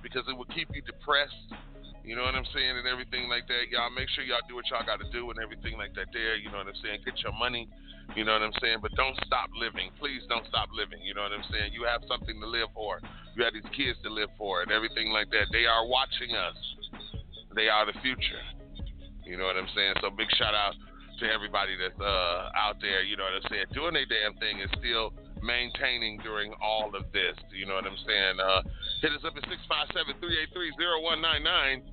[0.04, 1.54] because it will keep you depressed.
[2.08, 3.68] You know what I'm saying, and everything like that.
[3.68, 6.08] Y'all make sure y'all do what y'all got to do and everything like that.
[6.16, 7.04] There, you know what I'm saying.
[7.04, 7.68] Get your money.
[8.16, 8.80] You know what I'm saying?
[8.80, 9.92] But don't stop living.
[10.00, 11.04] Please don't stop living.
[11.04, 11.76] You know what I'm saying?
[11.76, 13.04] You have something to live for.
[13.36, 15.52] You have these kids to live for and everything like that.
[15.52, 16.56] They are watching us.
[17.60, 18.44] They are the future.
[19.28, 20.00] You know what I'm saying?
[20.00, 20.80] So big shout out
[21.20, 24.62] to everybody that's uh, out there, you know what I'm saying, doing their damn thing
[24.64, 25.12] and still
[25.44, 27.38] maintaining during all of this.
[27.54, 28.40] You know what I'm saying?
[28.40, 28.62] Uh,
[29.02, 31.84] hit us up at 657-383-0199.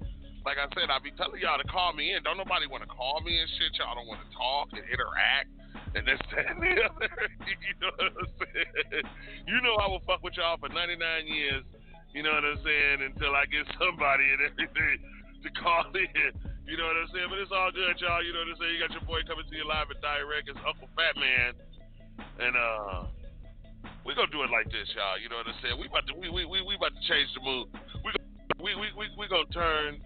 [0.45, 2.23] Like I said, I'll be telling y'all to call me in.
[2.23, 3.73] Don't nobody want to call me and shit.
[3.81, 5.49] Y'all don't want to talk and interact
[5.97, 7.09] and this, that, and the other.
[7.65, 9.09] you know what I'm saying?
[9.49, 11.65] You know I will fuck with y'all for 99 years.
[12.13, 13.01] You know what I'm saying?
[13.03, 15.01] Until I get somebody and everything
[15.43, 16.31] to call in.
[16.69, 17.27] You know what I'm saying?
[17.29, 18.23] But it's all good, y'all.
[18.25, 18.75] You know what I'm saying?
[18.77, 20.49] You got your boy coming to you live and direct.
[20.49, 21.53] It's Uncle Fat Man.
[22.39, 23.05] And uh
[24.05, 25.17] we gonna do it like this, y'all.
[25.17, 25.77] You know what I'm saying?
[25.81, 27.73] We about to we we we, we about to change the mood.
[28.05, 28.13] We
[28.61, 30.01] we we we, we gonna turn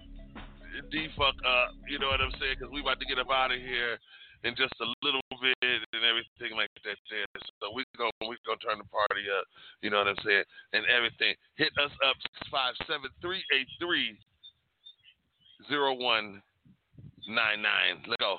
[0.90, 1.74] D fuck up.
[1.90, 2.62] You know what I'm saying?
[2.62, 3.98] Because we about to get up out of here
[4.46, 5.58] in just a little bit
[5.90, 6.98] and everything like that.
[7.10, 7.26] There.
[7.58, 9.46] So we go we gonna turn the party up.
[9.82, 10.46] You know what I'm saying?
[10.72, 11.34] And everything.
[11.58, 12.14] Hit us up
[12.54, 14.14] five seven three eight three
[15.66, 16.38] zero one
[17.26, 18.06] nine nine.
[18.06, 18.38] Let's go.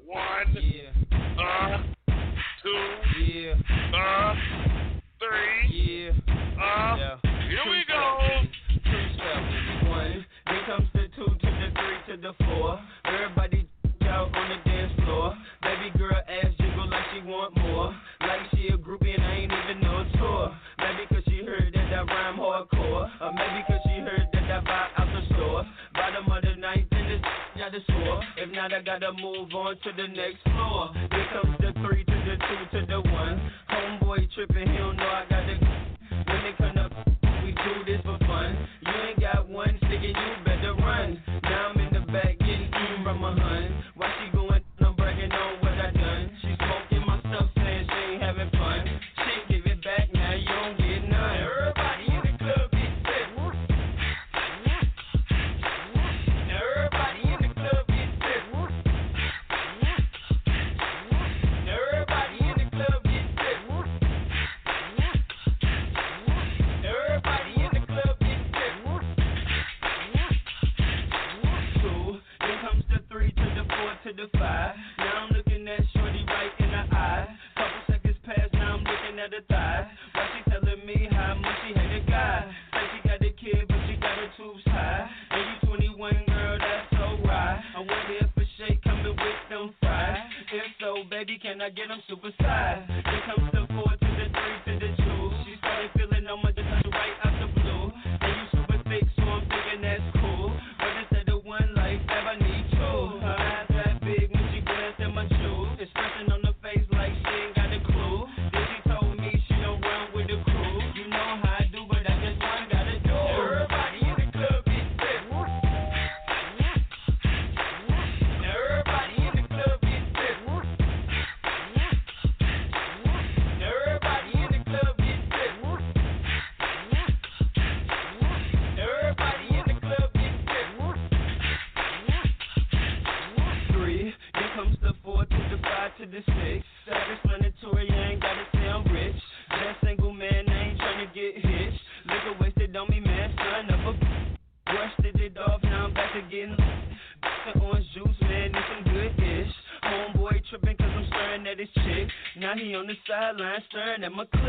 [153.21, 154.40] Me on the sideline, staring at my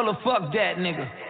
[0.00, 1.29] Told her, fuck that nigga.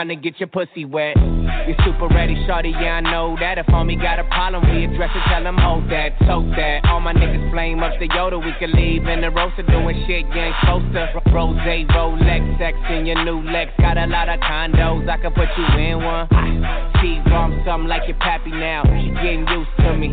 [0.00, 1.14] Trying to get your pussy wet.
[1.68, 3.58] You're super ready, shorty, yeah, I know that.
[3.58, 5.20] If homie got a problem, we address it,
[7.60, 10.88] flame up the Yoda, we can leave in the roaster doing shit you ain't supposed
[10.94, 11.20] to.
[11.28, 11.60] Rose,
[11.92, 15.66] Rolex, sex in your new Lex, got a lot of condos, I can put you
[15.76, 16.26] in one.
[17.02, 20.08] T-bomb something like your pappy now, she getting used to me.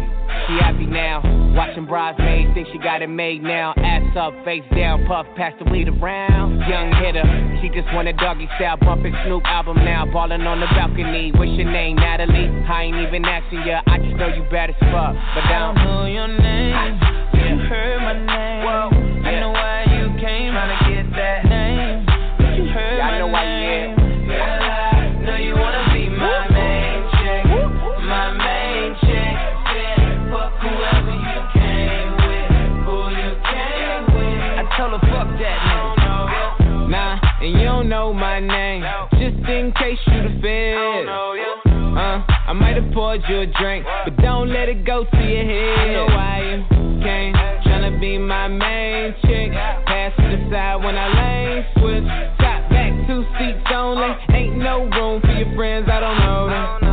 [0.48, 1.24] She happy now,
[1.56, 3.74] watching bridesmaids, think she got it made now.
[3.78, 6.60] Ass up, face down, puff, pass the weed around.
[6.68, 7.24] Young hitter,
[7.62, 11.32] she just want a doggy style, bumping Snoop album now, ballin' on the balcony.
[11.32, 12.52] What's your name, Natalie?
[12.68, 15.16] I ain't even asking ya, I just know you bad as fuck.
[15.16, 17.17] But I don't know your name, but
[38.08, 38.84] know my name.
[39.14, 41.08] Just in case you the fed.
[41.98, 45.44] Uh, I might have poured you a drink, but don't let it go to your
[45.44, 45.80] head.
[45.80, 47.34] I know why you came,
[47.66, 49.52] tryna be my main chick.
[49.52, 52.08] Pass to the side when I lane switch.
[52.40, 54.16] Top back, two seats only.
[54.30, 56.87] Ain't no room for your friends, I don't know them.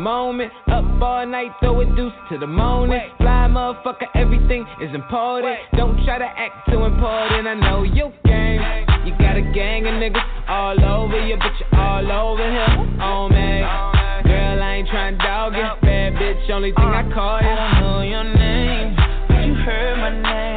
[0.00, 0.50] Moment.
[0.68, 3.00] Up all night, throw a deuce to the morning.
[3.18, 5.56] Fly motherfucker, everything is important.
[5.76, 7.46] Don't try to act too important.
[7.46, 8.60] I know you game.
[9.04, 12.66] You got a gang of niggas all over you, but you all over here
[13.00, 13.60] oh, on me.
[14.28, 15.68] Girl, I ain't tryna dog you.
[15.86, 17.48] Bad bitch, only thing I call you.
[17.48, 18.96] I don't know your name,
[19.28, 20.49] but you heard my name.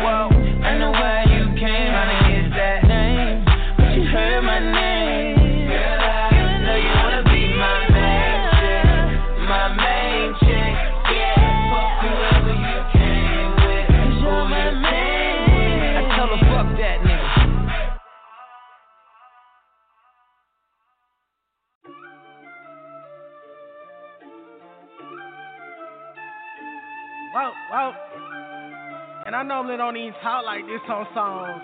[29.64, 31.64] normally don't even talk like this on songs,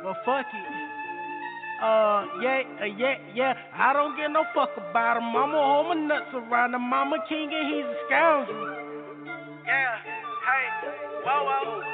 [0.00, 0.66] but fuck it.
[1.76, 3.52] Uh, yeah, uh, yeah, yeah.
[3.76, 5.28] I don't give no fuck about him.
[5.28, 6.72] Mama hold my nuts around.
[6.72, 8.64] Mama king and he's a scoundrel.
[9.68, 10.64] Yeah, hey,
[11.20, 11.84] whoa, whoa.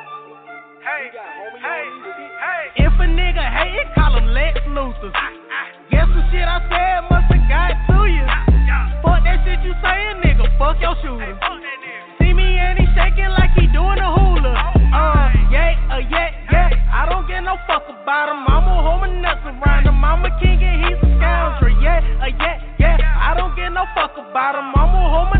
[0.86, 2.86] Hey, hey, hey.
[2.86, 5.10] If a nigga hate it, call him Lex Luthor.
[5.90, 8.26] Guess the shit I said must have got to you.
[9.02, 10.46] Fuck that shit you saying, nigga.
[10.62, 11.34] Fuck your shooter.
[12.22, 14.19] See me and he shaking like he doing a
[17.50, 18.46] no fuck about him.
[18.46, 20.04] I'ma hold my nuts around him.
[20.04, 21.74] I'm a king and he's a scoundrel.
[21.82, 23.26] Yeah, uh, yeah, yeah.
[23.26, 24.70] I don't give no fuck about him.
[24.78, 25.39] I'ma hold my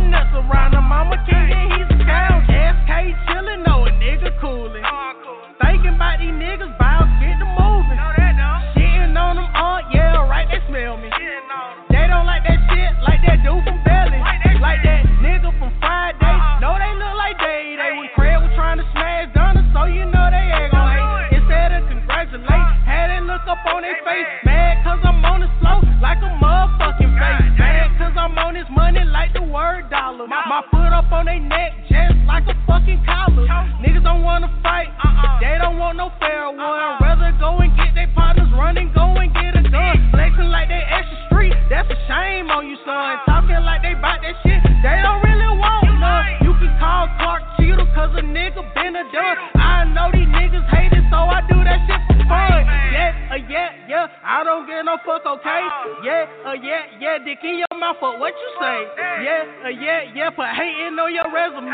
[60.41, 61.69] for hating on your resume.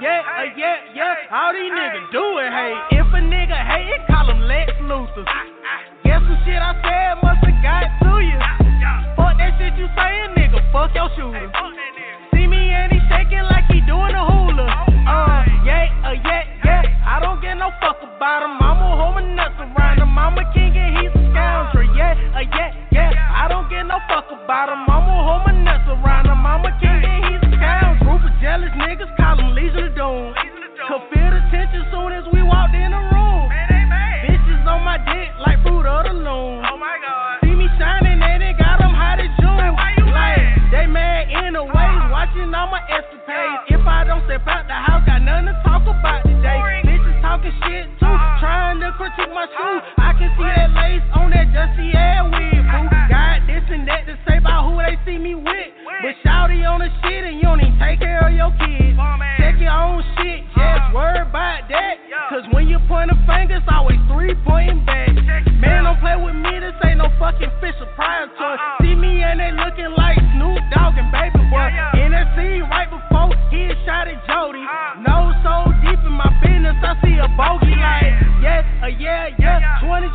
[0.00, 1.28] Yeah, uh, yeah, yeah.
[1.28, 2.72] All these niggas do it, hey.
[2.96, 4.00] If a nigga hating,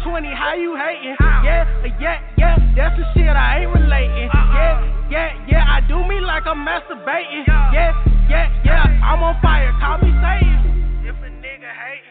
[0.01, 1.13] 2020, how you hating?
[1.45, 1.69] Yeah,
[2.01, 4.25] yeah, yeah, that's the shit I ain't relating.
[4.33, 7.45] Yeah, yeah, yeah, I do me like I'm masturbating.
[7.45, 7.93] Yeah,
[8.25, 11.05] yeah, yeah, I'm on fire, call me Satan.
[11.05, 12.05] If a nigga hate,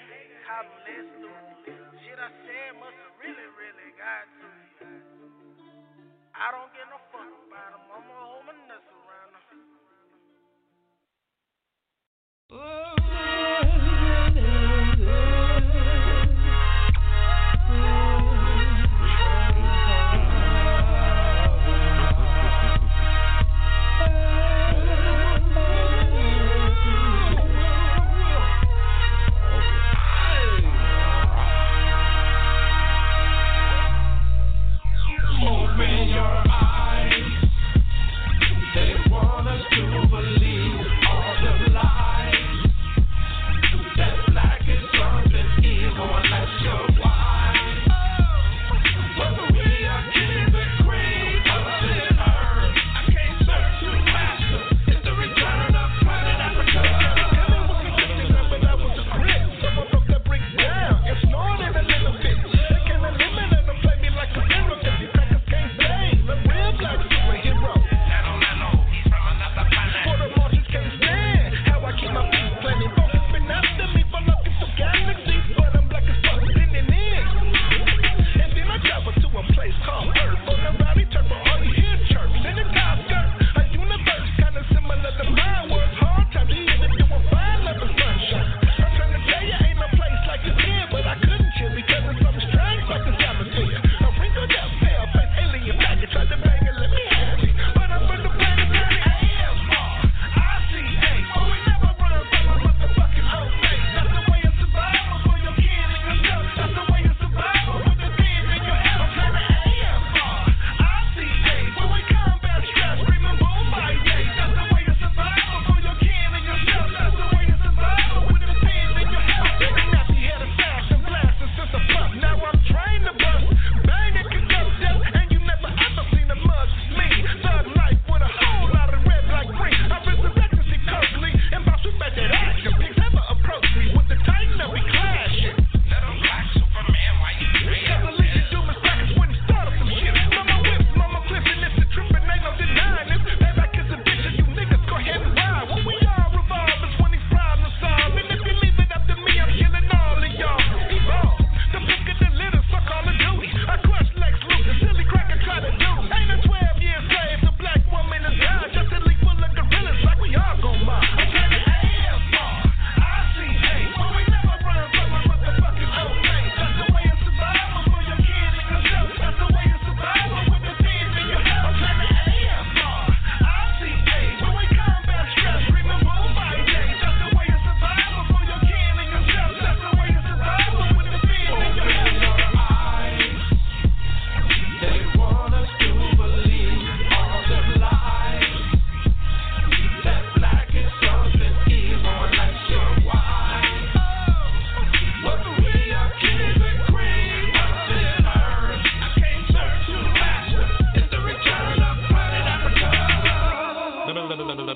[0.47, 0.63] call
[2.07, 4.47] Shit I said must have really, really got to
[6.39, 9.59] I don't get no fuck about him, I'ma hold my nuts around him.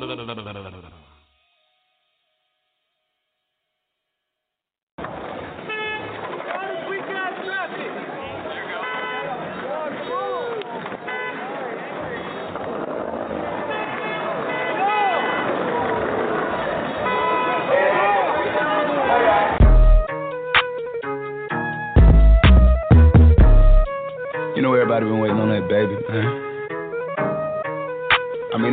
[0.06, 1.15] ダダダダダダダダダダ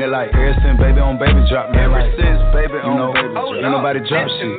[0.04, 1.88] it like ever since baby on baby drop, man.
[1.88, 4.52] Ever like, since baby you on know, baby oh, ain't nobody drop shit.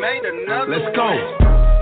[0.72, 1.08] Let's go.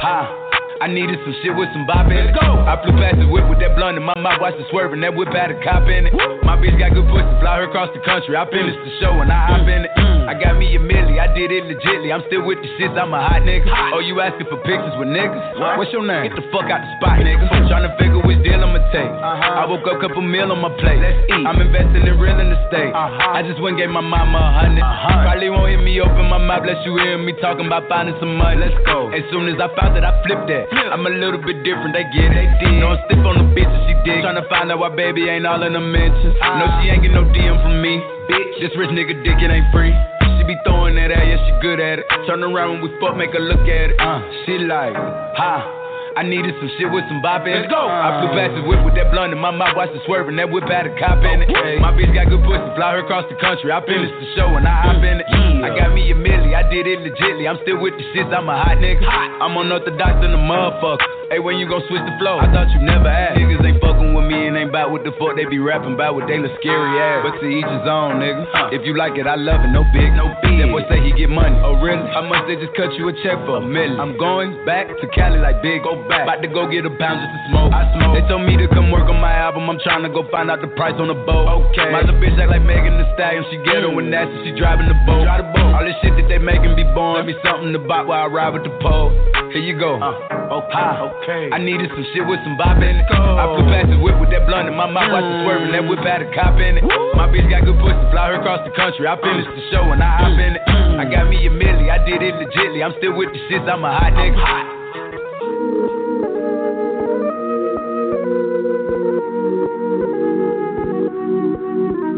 [0.02, 0.42] Ha.
[0.82, 2.34] I needed some shit with some bop in it.
[2.34, 2.42] Go.
[2.66, 4.98] I flew past the whip with that blunt in my mouth, watched it swerving.
[5.06, 6.14] That whip had a cop in it.
[6.42, 8.34] My bitch got good pussy, fly her across the country.
[8.34, 10.11] I finished the show and I hop in it.
[10.28, 12.14] I got me a milli, I did it legitly.
[12.14, 13.66] I'm still with the shits, I'm a hot nigga.
[13.94, 15.58] Oh, you asking for pictures with niggas?
[15.78, 16.30] What's your name?
[16.30, 17.48] Get the fuck out the spot, nigga.
[17.66, 19.08] Tryna figure which deal I'ma take.
[19.08, 19.60] Uh-huh.
[19.60, 21.00] I woke up, couple meal on my plate.
[21.00, 21.46] Let's eat.
[21.46, 22.92] I'm investing in real estate.
[22.94, 23.36] Uh-huh.
[23.36, 24.84] I just went and gave my mama a hundred.
[24.84, 25.26] Uh-huh.
[25.26, 28.36] Probably won't hear me open my mouth, bless you hear me talking about finding some
[28.36, 28.60] money.
[28.60, 29.10] Let's go.
[29.10, 30.70] As soon as I found that, I flipped that.
[30.92, 32.36] I'm a little bit different, they get it.
[32.36, 32.80] They did.
[32.80, 34.24] No, I'm stiff on the bitch she dig.
[34.24, 36.36] Tryna find out why baby ain't all in the mentions.
[36.40, 38.00] No, she ain't get no DM from me.
[38.30, 39.94] Bitch, this rich nigga dick, it ain't free.
[40.38, 42.06] She be throwing that at, yeah, she good at it.
[42.26, 43.98] Turn around when we fuck, make her look at it.
[43.98, 44.94] Uh, she like,
[45.38, 45.80] ha.
[46.12, 47.64] I needed some shit with some bop in it.
[47.64, 47.88] Let's go.
[47.88, 50.36] I flew past the whip with that blunt in my mouth, watched it swerving.
[50.36, 51.48] That whip had a cop in it.
[51.80, 53.72] My bitch got good pussy, fly her across the country.
[53.72, 55.26] I finished the show and I hop in it.
[55.64, 57.48] I got me a milli, I did it legitly.
[57.48, 59.08] I'm still with the shits, I'm a hot nigga.
[59.08, 61.00] I'm unorthodox than a motherfucker.
[61.32, 62.36] Hey, when you gon' switch the flow?
[62.36, 63.40] I thought you never asked.
[63.40, 66.12] Niggas ain't fucking with me and ain't bout what the fuck they be rapping about
[66.12, 67.24] with they look scary ass.
[67.24, 68.44] But to each his own, nigga.
[68.68, 69.72] If you like it, I love it.
[69.72, 70.60] No big, no big.
[70.60, 71.56] That boy say he get money.
[71.64, 72.04] Oh really?
[72.12, 73.56] How much they just cut you a check for?
[73.56, 73.96] A million.
[73.96, 75.80] I'm going back to Cali like big.
[75.88, 76.28] Go back.
[76.28, 77.72] About to go get a pound just to smoke.
[77.72, 78.12] I smoke.
[78.12, 79.72] They told me to come work on my album.
[79.72, 81.48] I'm trying to go find out the price on the boat.
[81.48, 81.88] Okay.
[81.96, 83.48] My little bitch act like Megan Thee Stallion.
[83.48, 84.36] She ghetto and nasty.
[84.44, 85.24] She driving the boat.
[85.24, 85.80] Drive the boat.
[85.80, 87.16] All this shit that they making be born.
[87.16, 89.16] Let me something to buy while I ride with the pole.
[89.52, 90.00] Here you go.
[90.00, 90.76] Uh, okay.
[90.76, 91.21] okay.
[91.22, 93.06] I needed some shit with some bop in it.
[93.06, 95.70] I flew past the whip with that blunt in my mouth, watched it swerving.
[95.70, 96.84] That whip had a cop in it.
[97.14, 99.06] My bitch got good pussy, fly her across the country.
[99.06, 100.62] I finished the show and I hop in it.
[100.98, 102.82] I got me a milli, I did it legitly.
[102.82, 104.34] I'm still with the shits, I'm a hot nigga.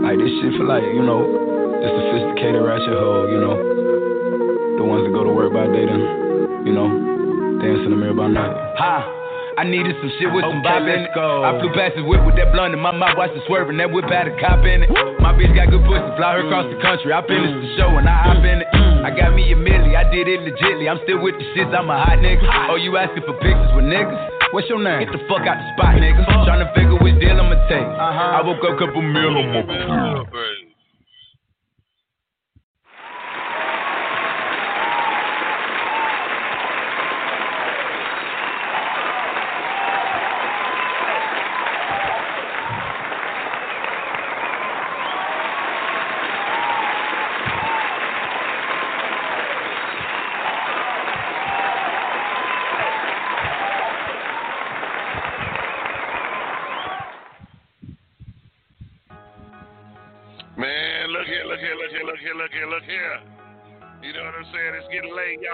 [0.00, 4.80] Like this shit for like, you know, the sophisticated ratchet hoe, you know.
[4.80, 6.88] The ones that go to work by day then, you know,
[7.60, 8.63] dance in the mirror by night.
[8.76, 9.24] Ha!
[9.54, 11.14] I needed some shit with some bop in it.
[11.14, 13.78] I flew past the whip with that blunt in my mouth, watched it swerving.
[13.78, 14.90] That whip had a cop in it.
[15.22, 17.14] My bitch got good pussy, fly her across the country.
[17.14, 18.68] I finished the show and I hop in it.
[18.74, 19.06] Mm.
[19.06, 20.90] I got me a milli, I did it legitly.
[20.90, 22.42] I'm still with the shits, I'm a hot nigga.
[22.66, 24.18] Oh, you asking for pictures with niggas?
[24.50, 25.06] What's your name?
[25.06, 26.26] Get the fuck out the spot, nigga.
[26.42, 27.86] Tryna figure which deal I'ma take.
[27.86, 28.38] Uh-huh.
[28.38, 30.63] I woke up, couple meal on my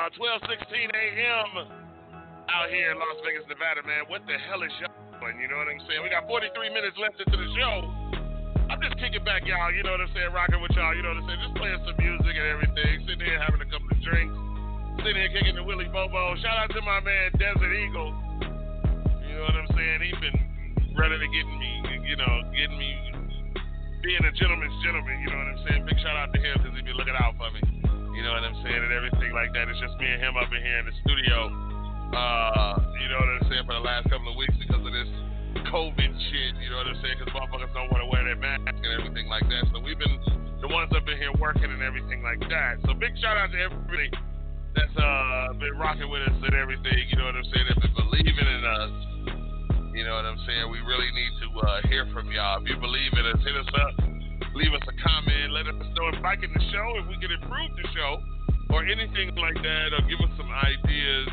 [0.01, 0.17] y'all.
[0.17, 1.69] 12:16 a.m.
[2.49, 4.09] out here in Las Vegas, Nevada, man.
[4.09, 5.37] What the hell is y'all doing?
[5.37, 6.01] You know what I'm saying?
[6.01, 7.75] We got 43 minutes left into the show.
[8.73, 9.69] I'm just kicking back, y'all.
[9.75, 10.33] You know what I'm saying?
[10.33, 10.97] Rocking with y'all.
[10.97, 11.43] You know what I'm saying?
[11.45, 12.93] Just playing some music and everything.
[13.05, 14.33] Sitting here having a couple of drinks.
[15.05, 16.39] Sitting here kicking the Willie Bobo.
[16.41, 18.17] Shout out to my man Desert Eagle.
[19.27, 19.99] You know what I'm saying?
[20.01, 20.39] He's been
[20.97, 21.73] ready to getting me,
[22.09, 22.91] you know, getting me
[24.01, 25.85] being a gentleman's gentleman, you know what I'm saying?
[25.85, 27.70] Big shout out to him because he been looking out for me.
[28.21, 28.77] You know what I'm saying?
[28.85, 29.73] And everything like that.
[29.73, 31.49] It's just me and him up in here in the studio.
[32.13, 33.65] Uh, you know what I'm saying?
[33.65, 35.09] For the last couple of weeks because of this
[35.73, 36.53] COVID shit.
[36.61, 37.17] You know what I'm saying?
[37.17, 39.73] Because motherfuckers don't want to wear their mask and everything like that.
[39.73, 40.21] So we've been
[40.61, 42.85] the ones up in here working and everything like that.
[42.85, 44.13] So big shout out to everybody
[44.77, 47.01] that's uh been rocking with us and everything.
[47.09, 47.73] You know what I'm saying?
[47.73, 48.93] That's been believing in us.
[49.97, 50.69] You know what I'm saying?
[50.69, 52.61] We really need to uh, hear from y'all.
[52.61, 54.20] If you believe in us, hit us up.
[54.55, 55.53] Leave us a comment.
[55.53, 58.19] Let us know if liking the show, if we can improve the show,
[58.71, 61.29] or anything like that, or give us some ideas.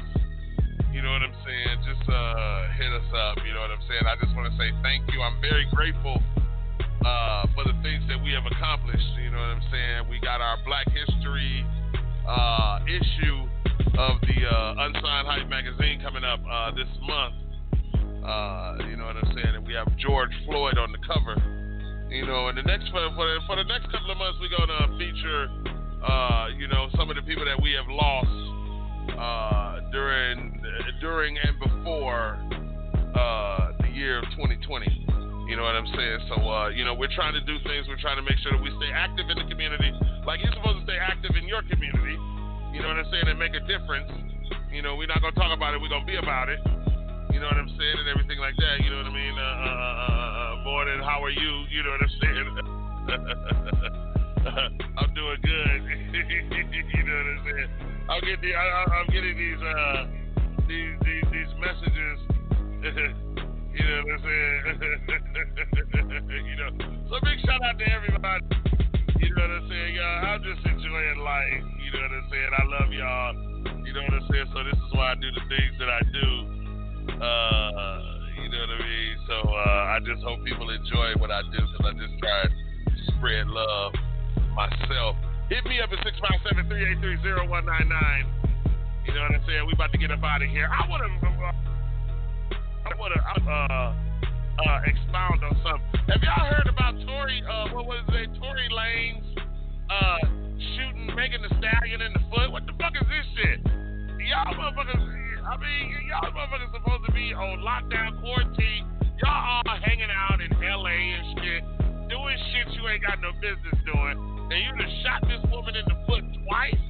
[0.93, 1.75] You know what I'm saying?
[1.85, 3.37] Just uh, hit us up.
[3.45, 4.05] You know what I'm saying?
[4.05, 5.21] I just want to say thank you.
[5.21, 6.17] I'm very grateful
[7.05, 9.05] uh, for the things that we have accomplished.
[9.21, 10.09] You know what I'm saying?
[10.09, 11.65] We got our Black History
[12.25, 13.39] uh, issue
[13.97, 17.35] of the uh, Unsigned Hype magazine coming up uh, this month.
[18.25, 19.55] Uh, you know what I'm saying?
[19.55, 21.37] And we have George Floyd on the cover.
[22.09, 24.55] You know, and the next for for the, for the next couple of months, we're
[24.55, 25.51] gonna feature,
[25.99, 28.31] uh, you know, some of the people that we have lost
[29.11, 30.55] uh, during
[31.01, 32.39] during and before
[33.11, 34.87] uh, the year of 2020.
[35.51, 36.19] You know what I'm saying?
[36.27, 37.87] So, uh, you know, we're trying to do things.
[37.87, 39.91] We're trying to make sure that we stay active in the community,
[40.23, 42.15] like you're supposed to stay active in your community.
[42.71, 43.27] You know what I'm saying?
[43.27, 44.11] And make a difference.
[44.71, 45.81] You know, we're not gonna talk about it.
[45.83, 46.59] We're gonna be about it.
[47.37, 48.81] You know what I'm saying, and everything like that.
[48.81, 49.37] You know what I mean?
[49.37, 51.69] Uh, uh, uh, and how are you?
[51.69, 52.49] You know what I'm saying?
[54.97, 55.79] I'm doing good.
[56.17, 57.69] you know what I'm saying?
[58.09, 60.09] I'm getting, I, I'm getting these, uh,
[60.65, 62.17] these, these, these messages.
[63.69, 64.81] you know what I'm saying?
[66.41, 66.73] you know,
[67.05, 68.49] so big shout out to everybody.
[69.21, 70.25] You know what I'm saying, y'all?
[70.25, 71.61] I'm just enjoying life.
[71.85, 72.49] You know what I'm saying?
[72.49, 73.37] I love y'all.
[73.85, 74.49] You know what I'm saying?
[74.57, 76.57] So this is why I do the things that I do.
[77.15, 77.95] Uh,
[78.41, 79.15] you know what I mean?
[79.27, 83.13] So uh, I just hope people enjoy what I do because I just try to
[83.15, 83.93] spread love
[84.53, 85.15] myself.
[85.49, 88.37] Hit me up at 657 383 0199.
[89.07, 89.63] You know what I'm saying?
[89.67, 90.67] We about to get up out of here.
[90.67, 91.11] I want to.
[92.87, 93.91] I want to uh,
[94.63, 96.07] uh, expound on something.
[96.07, 97.43] Have y'all heard about Tory?
[97.43, 98.31] Uh, what was it?
[98.39, 99.23] Tory Lanez
[99.89, 100.17] uh,
[100.75, 102.51] shooting Megan Thee Stallion in the foot.
[102.51, 103.59] What the fuck is this shit?
[104.27, 105.26] Y'all motherfuckers.
[105.47, 108.83] I mean, y'all motherfuckers supposed to be on lockdown quarantine.
[109.23, 111.63] Y'all all hanging out in LA and shit,
[112.11, 114.19] doing shit you ain't got no business doing,
[114.51, 116.83] and you just shot this woman in the foot twice.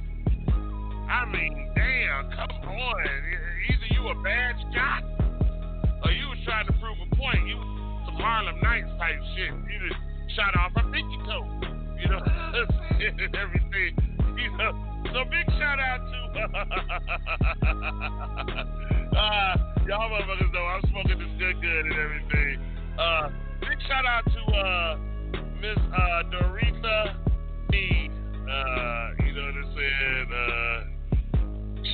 [1.06, 2.98] I mean, damn, come on.
[3.70, 5.06] Either you a bad shot
[6.02, 7.46] or you was trying to prove a point.
[7.46, 7.62] You
[8.10, 9.54] some Harlem Nights type shit.
[9.54, 11.46] You just shot off a pinky toe.
[11.94, 12.22] You know,
[13.38, 14.17] everything.
[15.12, 16.18] So big shout out to
[19.16, 19.56] uh,
[19.86, 22.60] y'all motherfuckers know I'm smoking this good good and everything.
[22.98, 24.96] Uh, big shout out to uh,
[25.60, 27.16] Miss uh, Doretha
[27.70, 28.10] Mead.
[28.48, 30.28] Uh, you know what I'm saying?
[30.32, 30.78] Uh,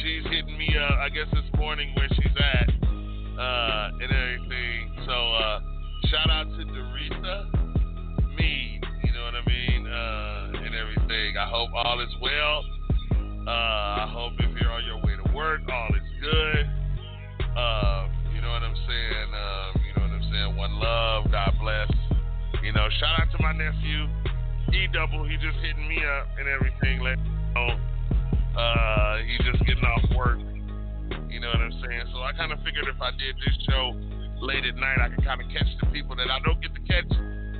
[0.02, 2.68] she's hitting me up, I guess this morning where she's at,
[3.38, 4.92] uh, and everything.
[5.06, 5.60] So, uh,
[6.10, 7.46] shout out to Doretha
[8.36, 8.73] Mead,
[10.84, 11.36] everything.
[11.36, 12.64] I hope all is well.
[13.46, 16.64] Uh, I hope if you're on your way to work, all is good.
[17.56, 19.28] Uh, you know what I'm saying?
[19.32, 20.56] Um, you know what I'm saying?
[20.56, 21.88] One love, God bless.
[22.62, 24.08] You know, shout out to my nephew,
[24.72, 25.24] E Double.
[25.28, 27.00] He just hitting me up and everything.
[27.00, 27.18] Let
[27.54, 27.68] know.
[28.56, 30.38] Uh, he just getting off work.
[31.28, 32.08] You know what I'm saying?
[32.12, 33.92] So I kind of figured if I did this show
[34.40, 36.80] late at night, I could kind of catch the people that I don't get to
[36.88, 37.08] catch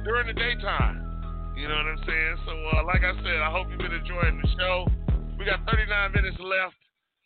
[0.04, 1.03] during the daytime.
[1.54, 2.36] You know what I'm saying?
[2.50, 4.90] So, uh, like I said, I hope you've been enjoying the show.
[5.38, 6.74] We got 39 minutes left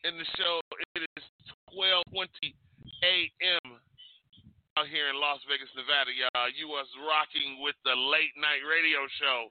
[0.05, 0.60] in the show.
[0.94, 1.24] It is
[1.72, 2.28] 12:20
[3.09, 3.80] a.m.
[4.76, 6.52] out here in Las Vegas, Nevada, y'all.
[6.52, 9.48] You was rocking with the late night radio show.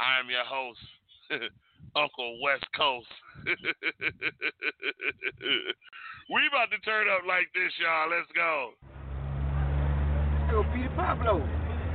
[0.00, 0.80] I am your host,
[1.94, 3.12] Uncle West Coast.
[6.32, 8.08] we about to turn up like this, y'all.
[8.08, 8.72] Let's go.
[10.48, 11.44] Yo, Petey Pablo.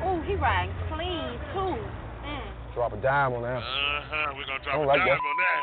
[0.03, 0.92] Ooh, he rang clean too.
[2.73, 3.61] Drop a dime on that.
[3.61, 4.33] Uh huh.
[4.33, 5.21] We're gonna drop I a like dime that.
[5.21, 5.61] on that.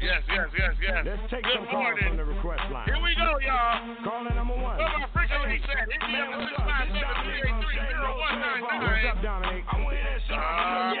[0.00, 1.00] Yes, yes, yes, yes.
[1.08, 2.04] Let's take Good some calls morning.
[2.04, 2.84] from the request line.
[2.88, 3.80] Here we go, y'all.
[4.04, 4.76] Caller number one.
[4.76, 5.88] Where my freaking lady at?
[5.88, 9.16] Hit me up at six five seven three eight three zero one nine What's up.
[9.24, 9.64] Dominic?
[9.68, 10.96] I want to hear that song.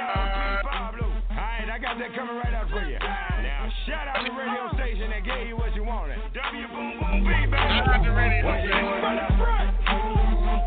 [0.64, 1.06] Pablo.
[1.08, 2.96] All right, I got that coming right out for you.
[3.00, 6.16] Now, shout out the radio station that gave you what you wanted.
[6.32, 7.52] W Boom Boom B, baby.
[7.56, 8.80] Shout out the radio What you station.
[8.80, 9.68] doing from the front?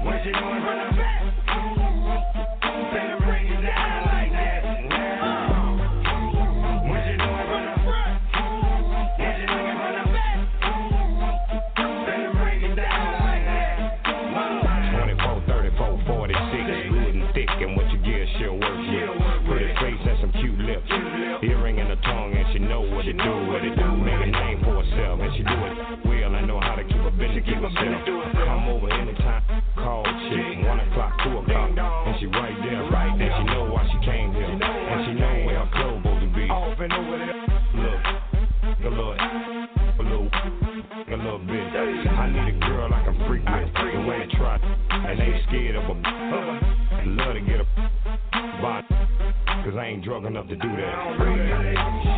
[0.06, 1.19] What you doing from the back?
[27.50, 28.30] Keep a keep herself.
[28.46, 29.44] Come over anytime,
[29.76, 33.34] call chick, one o'clock, two o'clock, and she right there, right there.
[33.38, 36.46] She know why she came here, and she know where her clothes supposed to be.
[36.50, 37.34] Off and over there.
[37.80, 38.02] Look,
[38.80, 41.66] a little, a little, a little bit.
[41.74, 45.76] I need a girl I can freak with, the way to try, and ain't scared
[45.76, 45.96] of a.
[47.00, 47.66] Love to get a
[48.62, 48.86] body,
[49.64, 52.09] cause I ain't drunk enough to do that.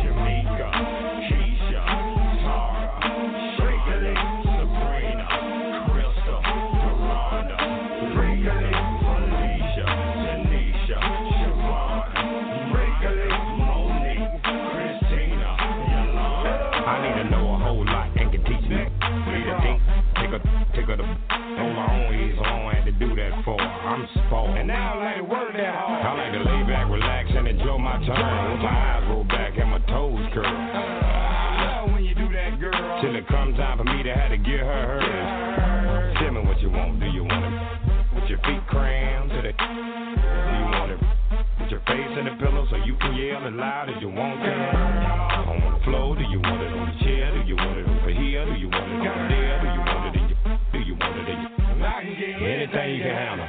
[20.46, 23.60] A, take on my own ease, so I don't have to do that for.
[23.60, 24.56] I'm spoiled.
[24.56, 26.02] And now I like to work that hard.
[26.02, 28.52] I like to lay back, relax, and enjoy my time.
[28.52, 30.46] With my eyes roll back and my toes curl.
[30.46, 33.02] I love when you do that, girl.
[33.02, 36.16] Till it comes time for me to have to give her hers.
[36.20, 37.00] Tell me what you want.
[37.00, 37.54] Do you want it
[38.14, 39.52] with your feet crammed to the?
[39.52, 41.00] Do you want it
[41.60, 44.38] with your face in the pillow so you can yell as loud as you want
[44.38, 44.52] to?
[45.42, 46.14] On the floor?
[46.14, 46.61] Do you want it
[52.96, 53.41] You can have Atlanta.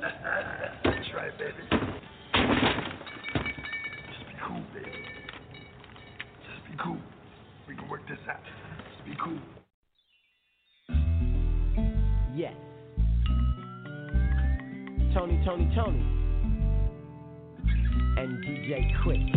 [0.00, 1.64] That's right, baby.
[4.08, 4.90] Just be cool, baby.
[6.46, 6.98] Just be cool.
[7.68, 8.40] We can work this out.
[8.96, 9.38] Just be cool.
[12.34, 12.54] Yes.
[15.14, 16.04] Tony, Tony, Tony.
[18.16, 19.29] And DJ Quik.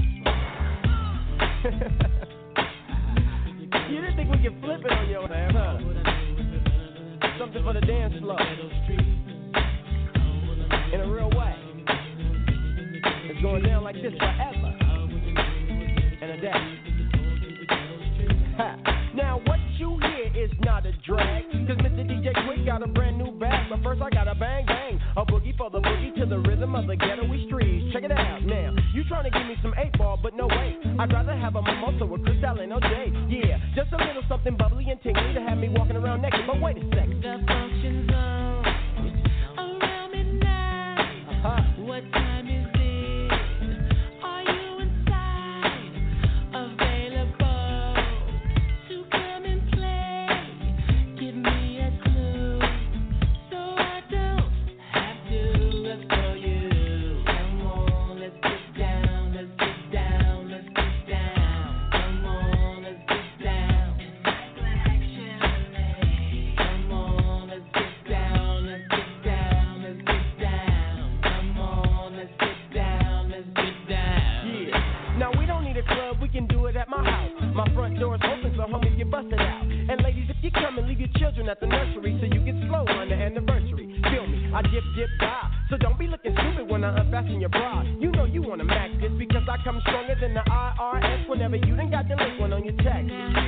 [81.23, 83.87] children at the nursery so you get slow on the anniversary.
[84.11, 85.49] Feel me, I dip, dip, die.
[85.69, 87.81] So don't be looking stupid when I unfasten your bra.
[87.97, 91.77] You know you wanna max this because I come stronger than the IRS whenever you
[91.77, 93.42] done got the link one on your taxes.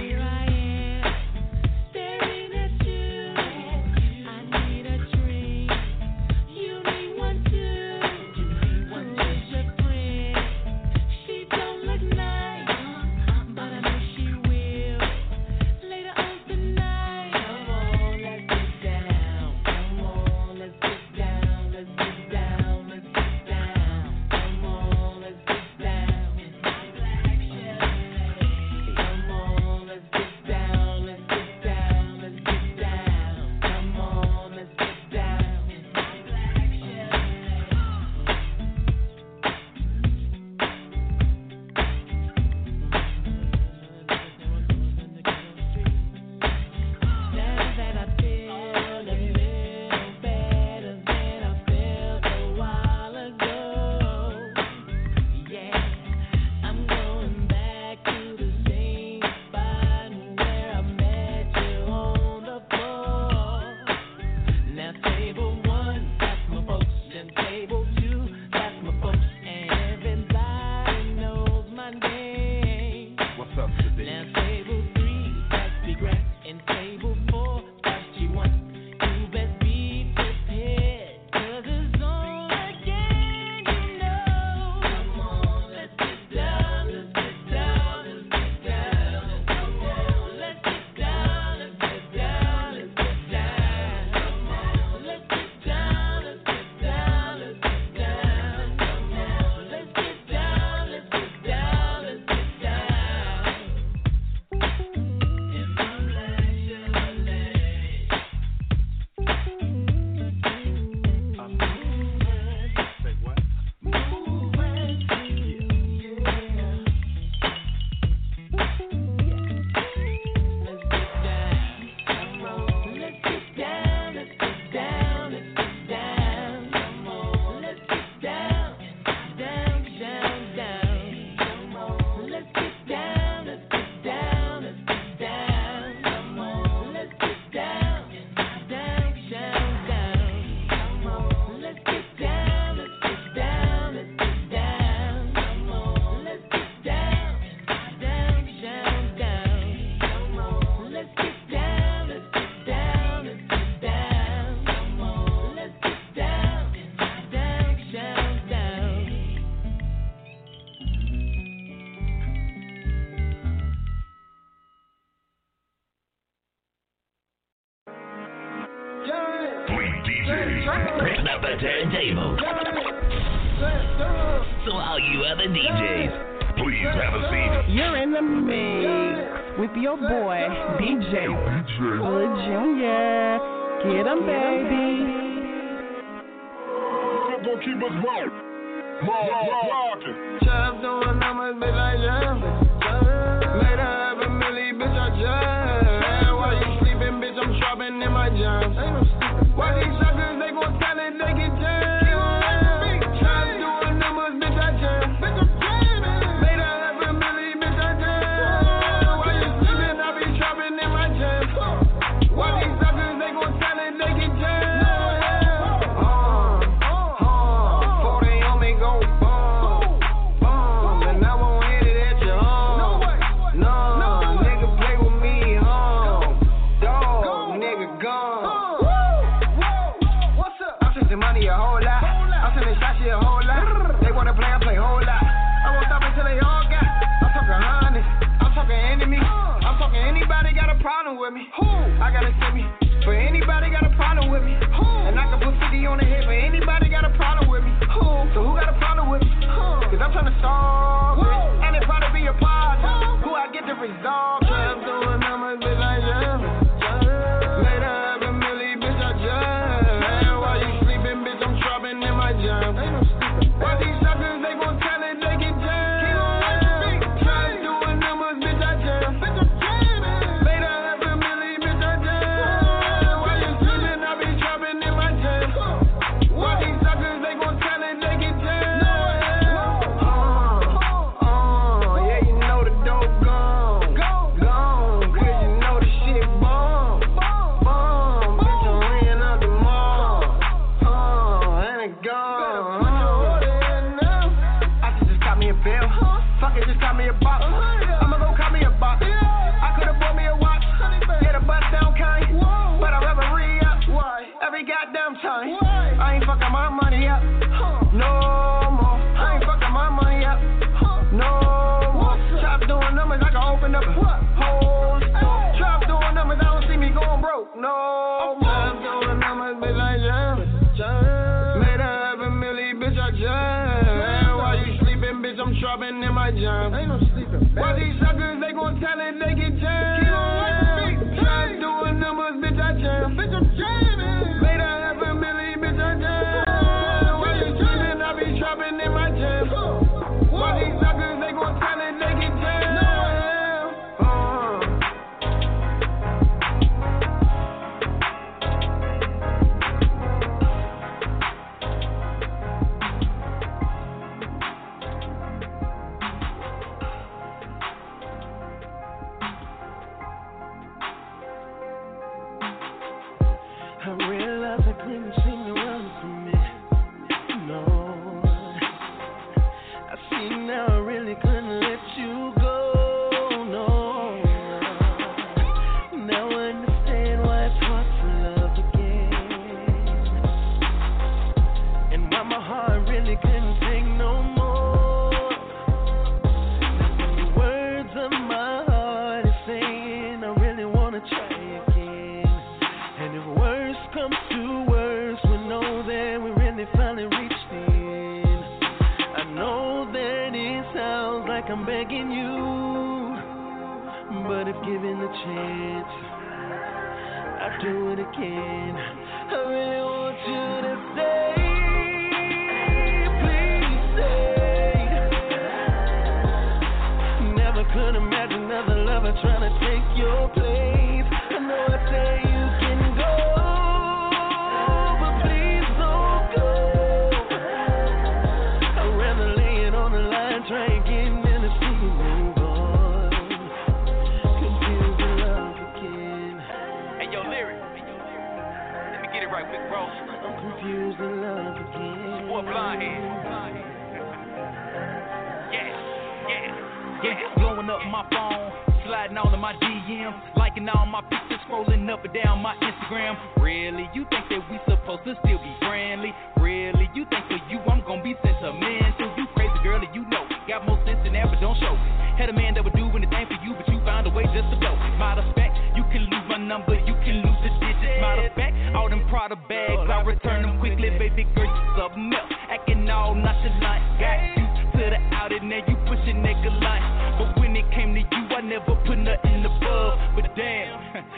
[450.66, 453.14] and all my pictures scrolling up and down my Instagram.
[453.38, 456.10] Really, you think that we supposed to still be friendly?
[456.42, 459.14] Really, you think for you I'm gonna be sentimental?
[459.14, 462.18] You crazy girl and you know, got more sense than that, but don't show it.
[462.18, 464.50] Had a man that would do anything for you, but you found a way just
[464.50, 464.74] to go.
[464.98, 468.02] Matter of fact, you can lose my number, you can lose the digits.
[468.02, 472.10] Matter of fact, all them Prada bags, I return them quickly, baby girl, you something
[472.10, 472.32] else.
[472.50, 476.82] Acting all nonchalant, got you to the out and now you pushing nigga line.
[477.22, 479.35] But when it came to you, I never put nothing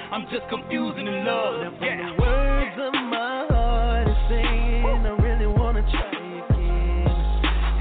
[0.10, 1.74] I'm just confusing the love.
[1.82, 2.16] Yeah.
[2.18, 7.08] Words of my heart is saying I really wanna try again.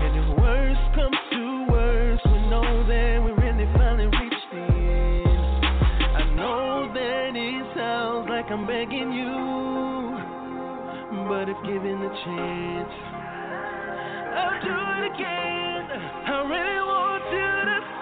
[0.03, 5.65] And if worse comes to worse, we know that we really finally reached the end.
[6.19, 10.19] I know that it sounds like I'm begging you,
[11.31, 12.95] but if given the chance,
[14.35, 15.87] I'll do it again.
[16.27, 17.96] I really want you to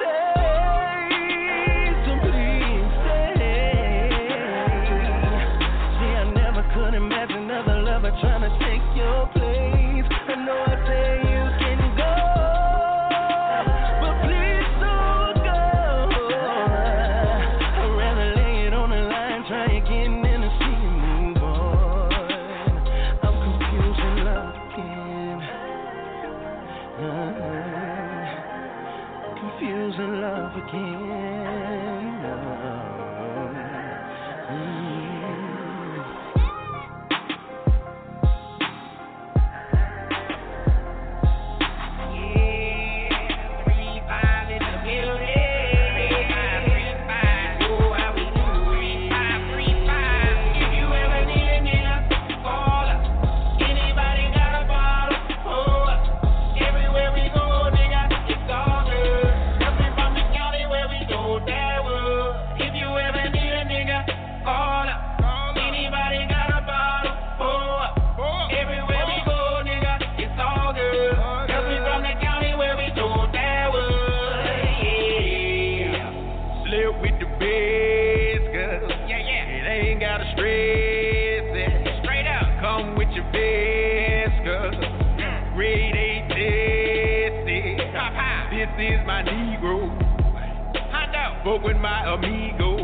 [91.65, 92.77] with my amigo.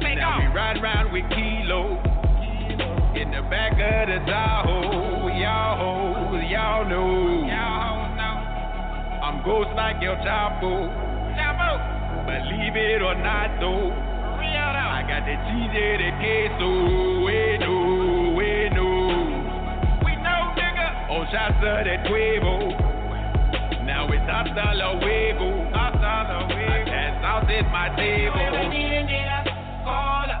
[0.00, 0.40] Take now off.
[0.40, 2.00] we ride round with Kilo.
[3.12, 5.28] In the back of the Tahoe.
[5.36, 7.44] Y'all hoes, y'all know.
[7.44, 8.36] Y'all know.
[9.20, 10.88] I'm ghost like your Chapo.
[11.36, 12.24] Chapo.
[12.24, 13.92] Believe it or not, though.
[14.40, 14.96] Real though.
[14.96, 16.70] I got the cheese and the queso.
[17.28, 20.00] We know, we know.
[20.00, 21.12] We know, nigga.
[21.12, 23.84] On shots of that Cuervo.
[23.84, 24.26] Now it's.
[24.26, 25.75] Hasta luego.
[27.36, 28.32] I sauce at my table.
[28.32, 30.40] Whoever need a nigga, call up.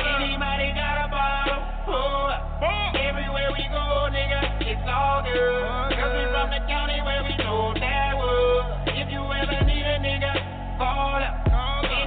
[0.00, 2.64] Anybody got a bottle, pull up.
[2.96, 6.00] Everywhere we go, nigga, it's all good.
[6.00, 8.88] Cause we from the county where we know that wood.
[8.88, 10.32] If you ever need a nigga,
[10.80, 11.44] call up.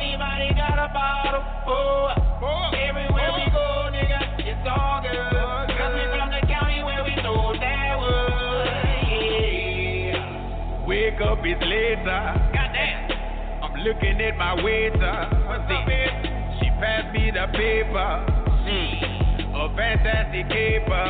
[0.01, 2.73] Anybody got a bottle, pull up.
[2.73, 4.17] Everywhere we go, nigga,
[4.49, 5.77] it's all good.
[5.77, 8.65] Cause we from the county where we know that wood.
[10.09, 10.89] Yeah.
[10.89, 12.52] Wake up, it's later.
[13.83, 15.27] Looking at my waiter.
[15.43, 16.59] What's up, bitch?
[16.59, 18.23] She passed me the paper.
[18.63, 19.55] Hmm.
[19.59, 21.03] A fantastic caper.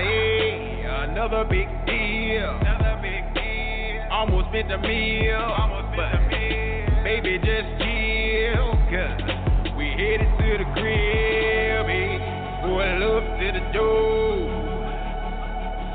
[0.00, 2.48] Hey, another big deal.
[2.64, 4.08] Another big deal.
[4.10, 5.36] Almost spent a meal.
[5.36, 7.04] Almost spent a meal.
[7.04, 8.72] Baby, just chill.
[8.88, 11.84] Cause we headed to the crib.
[11.92, 12.16] Hey,
[12.64, 14.48] pull up to the door.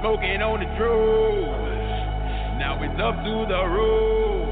[0.01, 1.57] Smoking on the drove.
[2.61, 4.49] Now it's up to the road.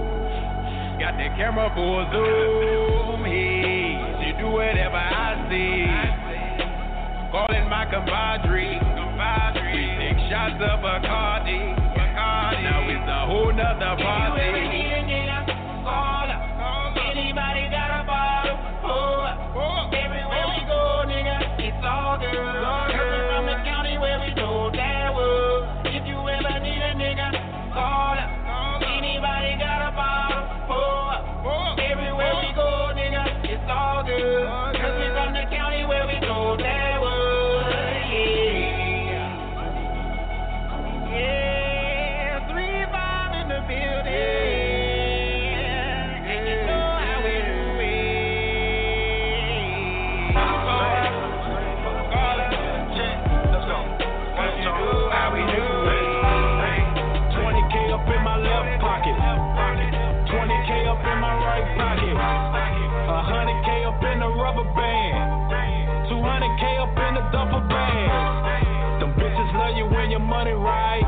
[1.18, 3.26] The camera for a zoom.
[3.26, 5.90] Hey, she do whatever I say.
[7.32, 8.78] Calling my compadre.
[9.74, 11.38] We take shots of Bacardi.
[11.42, 11.47] Now
[67.34, 69.02] up in the bag.
[69.02, 71.04] Them bitches love you when your money right.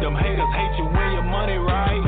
[0.00, 2.02] Them haters hate you when your money right.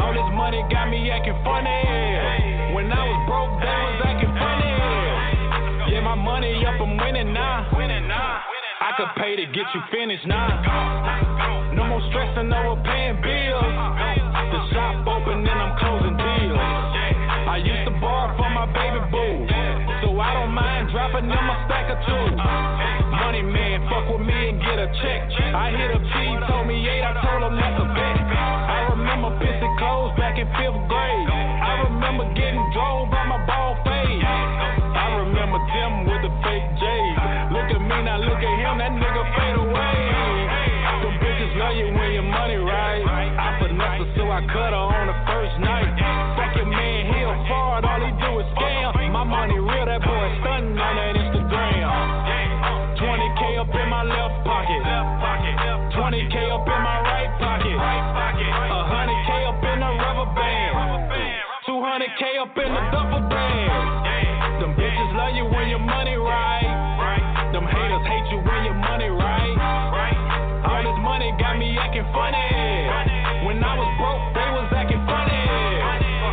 [0.00, 2.74] All this money got me acting funny.
[2.74, 5.94] When I was broke, they was acting funny.
[5.94, 7.66] Yeah, my money up I'm winning now.
[8.80, 11.70] I could pay to get you finished now.
[11.74, 13.76] No more stressing over paying bills.
[14.50, 16.58] The shop open and I'm closing deals.
[16.58, 19.46] I used to borrow from my baby boo,
[20.30, 22.26] I don't mind dropping them a stack or two.
[23.18, 25.26] Money man, fuck with me and get a check.
[25.26, 26.14] I hit up T,
[26.46, 28.16] told me eight, I told him that's a bet.
[28.30, 31.26] I remember pissing clothes back in fifth grade.
[31.34, 34.22] I remember getting drove by my ball fade.
[34.22, 37.18] I remember them with the fake J's.
[37.50, 39.98] Look at me, now look at him, that nigga fade away.
[41.10, 43.02] Them bitches love you when your money right.
[43.02, 44.89] I finesse her, so I cut her
[62.50, 64.58] up in the duffel bag.
[64.58, 66.66] Them bitches love you when your money right.
[67.54, 69.54] Them haters hate you when your money right.
[70.66, 73.46] All this money got me acting funny.
[73.46, 75.42] When I was broke, they was acting funny.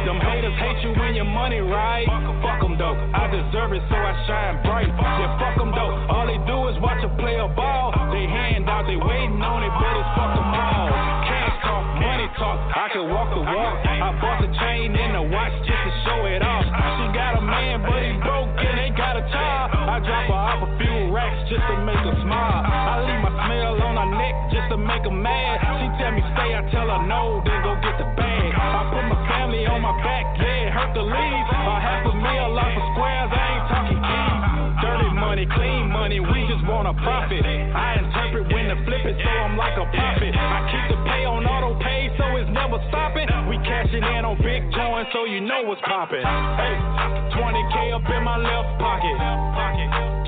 [0.10, 2.10] Them haters hate you when your money right.
[2.42, 4.90] Fuck them though, I deserve it so I shine bright.
[4.90, 7.94] Yeah, fuck them though, all they do is watch a player ball.
[8.10, 10.90] They hand out, they waiting on it, but it's fuck them all.
[11.30, 13.76] Cash talk, money talk, I can walk the walk.
[13.86, 15.52] I bought the chain and the watch
[20.06, 20.37] Drop a
[44.00, 46.22] cashing in on big joints, so you know what's popping.
[46.22, 46.76] Hey,
[47.34, 49.18] 20k up in my left pocket,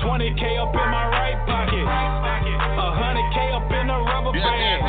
[0.02, 4.82] 20k up in my right pocket, 100k up in the rubber band,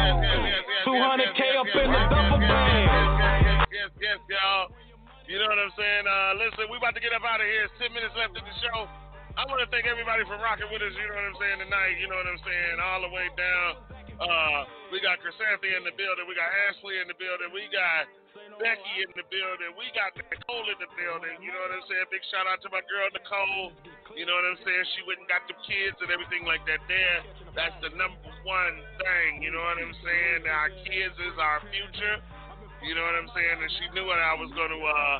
[0.85, 3.67] 200k up in the duffel bag.
[3.71, 4.73] Yes, yes, y'all.
[5.29, 6.05] You know what I'm saying?
[6.05, 7.63] Uh, listen, we about to get up out of here.
[7.63, 8.83] It's 10 minutes left in the show.
[9.39, 11.95] I want to thank everybody for rocking with us, you know what I'm saying, tonight.
[12.03, 12.75] You know what I'm saying?
[12.83, 13.69] All the way down.
[14.19, 14.59] Uh,
[14.91, 16.27] we got Chrysanthi in the building.
[16.27, 17.47] We got Ashley in the building.
[17.55, 18.11] We got
[18.61, 19.73] Becky in the building.
[19.73, 21.41] We got Nicole in the building.
[21.41, 22.05] You know what I'm saying?
[22.13, 23.73] Big shout out to my girl Nicole.
[24.13, 24.85] You know what I'm saying?
[24.93, 27.25] She went and got the kids and everything like that there.
[27.57, 29.41] That's the number one thing.
[29.41, 30.45] You know what I'm saying?
[30.45, 32.21] Our kids is our future.
[32.85, 33.57] You know what I'm saying?
[33.65, 35.17] And she knew what I was going to uh,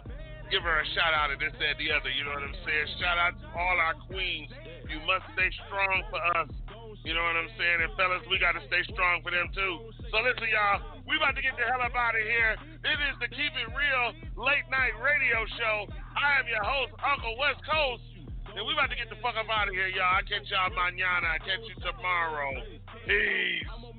[0.53, 2.13] give her a shout out and this, that, the other.
[2.13, 2.87] You know what I'm saying?
[3.01, 4.53] Shout out to all our queens.
[4.85, 6.49] You must stay strong for us.
[7.01, 7.79] You know what I'm saying?
[7.81, 9.89] And fellas, we got to stay strong for them too.
[10.13, 12.53] So listen, y'all, we about to get the hell up out of here.
[12.85, 15.89] It is the Keep It Real Late Night Radio Show.
[16.13, 18.05] I am your host, Uncle West Coast.
[18.53, 20.13] And we about to get the fuck up out of here, y'all.
[20.13, 21.25] I catch y'all mañana.
[21.25, 22.53] I catch you tomorrow.
[23.07, 23.90] Peace.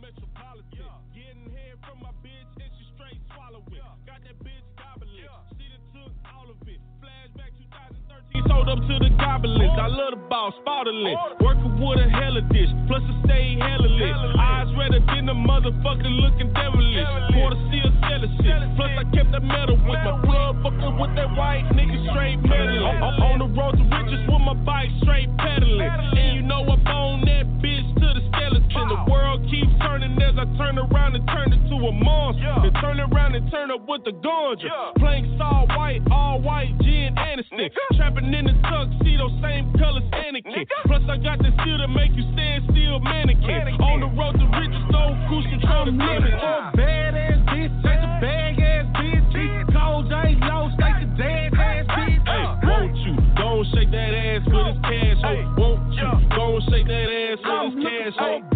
[8.48, 9.78] Sold up to the goblins.
[9.78, 11.16] I love the ball, spottling.
[11.40, 14.16] Working with a hella dish, plus I stay hella lit.
[14.39, 17.06] Eyes redder than the motherfucker looking devilish.
[17.35, 18.62] Quarter seal selling shit.
[18.77, 22.39] Plus I kept that metal with my blood fucking with that white nigga straight.
[22.43, 25.82] I'm on the road to riches with my bike straight pedaling.
[25.82, 28.86] And you know I bone that bitch to the skeleton.
[28.89, 32.66] The world keeps turning as I turn around and turn into a monster.
[32.66, 34.94] And turn around and turn up with the ganja.
[34.98, 37.70] Playing all white, all white, gin and Aniston.
[37.97, 40.66] Trapping in the tuxedo, same colors Anakin.
[40.86, 43.76] Plus I got the steel to make you stand still mannequin.
[43.80, 46.34] On the road to riches, no cruise control limit.
[46.76, 49.72] Badass bitch, take a bag ass bitch.
[49.72, 52.22] Cold J, low, take a dead ass bitch.
[52.26, 53.14] Hey, won't you?
[53.36, 55.54] Go and shake that ass for this cash, ho.
[55.59, 56.10] Won't you?
[56.36, 58.51] Go and shake that ass for this cash, ho.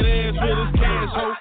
[0.00, 1.34] That ass for this cash, ho.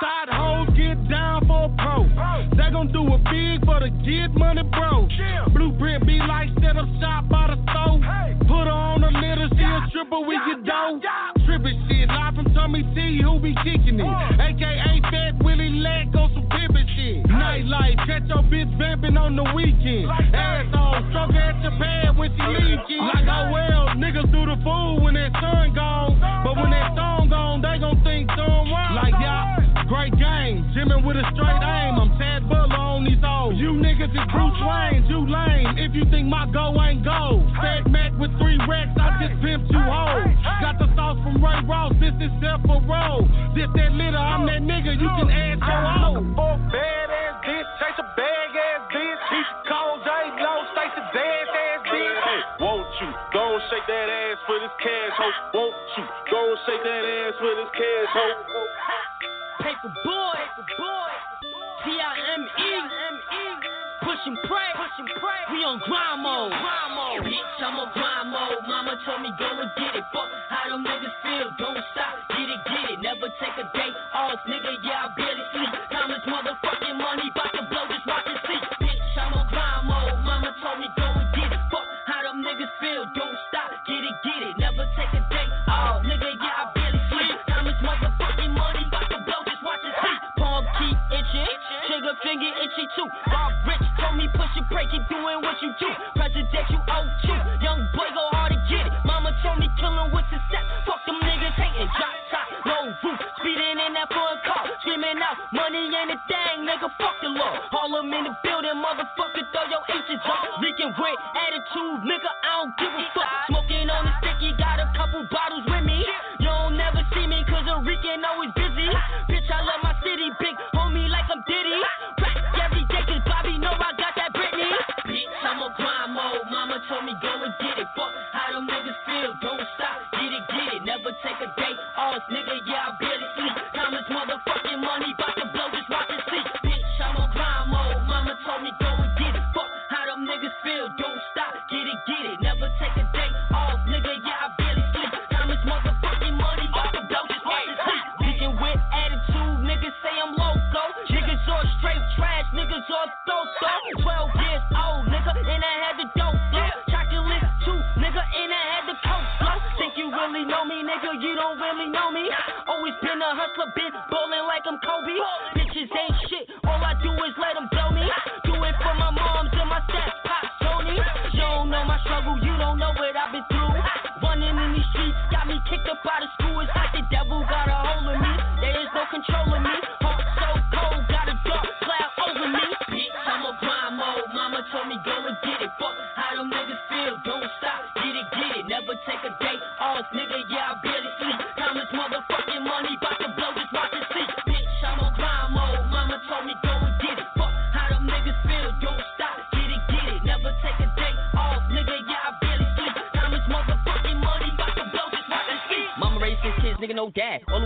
[0.00, 2.08] Side hoes get down for a pro.
[2.56, 5.08] They gon' do it big for the get money, bro.
[5.52, 8.00] Blueprint be like set up shop by the stove.
[8.48, 11.00] Put her on a litter, she a stripper with your dough.
[11.44, 14.06] Trippin' shit, live from Tommy T, who be kicking it.
[14.40, 16.99] AKA Fat Willie Leg on some pimpin' shit.
[17.30, 20.10] Nightlife, catch your bitch vamping on the weekend.
[20.34, 22.98] Asshole, stroke her at your pad when she leaking.
[23.06, 26.18] Like, oh well, niggas do the fool when that sun gone.
[26.44, 28.98] But when that song gone, they gon' think something wrong.
[28.98, 29.59] Like, y'all.
[29.90, 31.98] Great game, Jimin with a straight aim.
[31.98, 33.58] I'm Ted Buller on these hoes.
[33.58, 35.82] You niggas is Bruce Wayne, you lame.
[35.82, 39.66] If you think my go ain't gold, Fat Mac with three racks, I just pimped
[39.66, 40.30] you hoes.
[40.62, 43.26] Got the sauce from Ray Ross, this is self a roll.
[43.58, 46.38] This that litter, I'm that nigga, you can add your own.
[46.38, 51.50] For bad ass bitch, chase a bag ass bitch, he calls ain't low, Stacy dead
[51.50, 52.18] ass bitch.
[52.30, 55.28] Hey, won't you go shake that ass for this cash, ho?
[55.50, 58.69] Won't you go shake that ass for this cash, ho?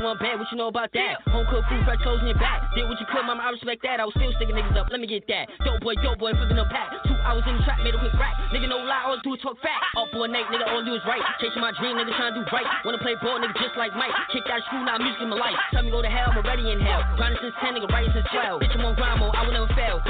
[0.05, 1.25] one bad, what you know about that?
[1.33, 2.69] Home cooked food, fresh clothes in your back.
[2.77, 3.99] Did what you could, mama, I respect that.
[3.99, 5.49] I was still sticking niggas up, let me get that.
[5.65, 6.93] Dope boy, dope boy, flipping a pack.
[7.09, 8.37] Two hours in the trap, made a quick rap.
[8.53, 9.81] Nigga, no lie, all I do is talk fat.
[10.13, 11.25] for a night, nigga, all I do is right.
[11.41, 12.69] Chasing my dream, nigga, trying to do right.
[12.85, 14.13] Wanna play ball, nigga, just like Mike.
[14.29, 15.57] Kicked out of school, now music in my life.
[15.73, 17.01] Tell me go to hell, I'm already in hell.
[17.17, 18.61] Grinding since 10, nigga, writing since 12.
[18.61, 20.05] Bitch, I'm on grind mode, I will never fail.